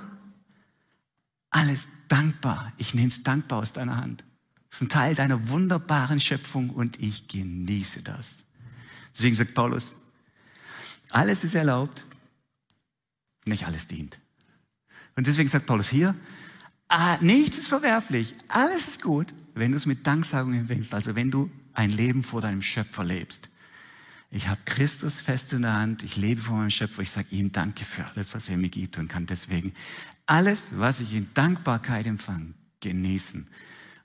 Alles 1.51 1.87
dankbar. 2.09 2.73
Ich 2.79 2.95
nehme 2.95 3.11
es 3.11 3.23
dankbar 3.23 3.61
aus 3.61 3.73
deiner 3.73 3.97
Hand. 3.97 4.25
Das 4.71 4.79
ist 4.79 4.83
ein 4.83 4.89
Teil 4.89 5.15
deiner 5.15 5.49
wunderbaren 5.49 6.21
Schöpfung 6.21 6.71
und 6.71 7.01
ich 7.01 7.29
genieße 7.29 8.03
das. 8.03 8.45
Deswegen 9.15 9.35
sagt 9.35 9.55
Paulus, 9.55 9.97
alles 11.11 11.43
ist 11.43 11.55
erlaubt, 11.55 12.05
nicht 13.45 13.67
alles 13.67 13.87
dient. 13.89 14.19
Und 15.17 15.27
deswegen 15.27 15.49
sagt 15.49 15.67
Paulus 15.67 15.89
hier, 15.89 16.15
ah, 16.89 17.19
nichts 17.21 17.59
ist 17.59 17.69
verwerflich, 17.69 18.35
alles 18.49 18.87
ist 18.87 19.03
gut, 19.03 19.35
wenn 19.55 19.73
du 19.73 19.77
es 19.77 19.87
mit 19.87 20.07
Danksagung 20.07 20.55
empfängst, 20.55 20.95
also 20.95 21.17
wenn 21.17 21.33
du 21.33 21.51
ein 21.73 21.91
Leben 21.91 22.23
vor 22.23 22.41
deinem 22.41 22.63
Schöpfer 22.63 23.05
lebst. 23.05 23.51
Ich 24.31 24.47
habe 24.47 24.61
Christus 24.65 25.21
fest 25.21 25.53
in 25.53 25.63
der 25.63 25.75
Hand, 25.75 26.05
ich 26.05 26.17
lebe 26.17 26.41
vor 26.41 26.57
meinem 26.57 26.71
Schöpfer, 26.71 27.03
ich 27.03 27.11
sage 27.11 27.27
ihm 27.31 27.51
Danke 27.51 27.85
für 27.85 28.07
alles, 28.07 28.33
was 28.33 28.49
er 28.49 28.57
mir 28.57 28.69
gibt 28.69 28.97
und 28.97 29.09
kann 29.09 29.27
deswegen 29.27 29.75
alles, 30.27 30.69
was 30.77 31.01
ich 31.01 31.15
in 31.15 31.35
Dankbarkeit 31.35 32.07
empfange, 32.07 32.55
genießen. 32.79 33.49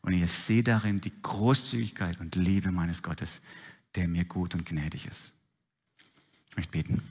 Und 0.06 0.14
ich 0.14 0.32
sehe 0.32 0.62
darin 0.62 1.02
die 1.02 1.14
Großzügigkeit 1.24 2.20
und 2.20 2.36
Liebe 2.36 2.70
meines 2.70 3.02
Gottes, 3.02 3.42
der 3.96 4.08
mir 4.08 4.24
gut 4.24 4.54
und 4.54 4.64
gnädig 4.64 5.08
ist. 5.08 5.34
Ich 6.52 6.58
möchte 6.58 6.72
beten. 6.72 7.02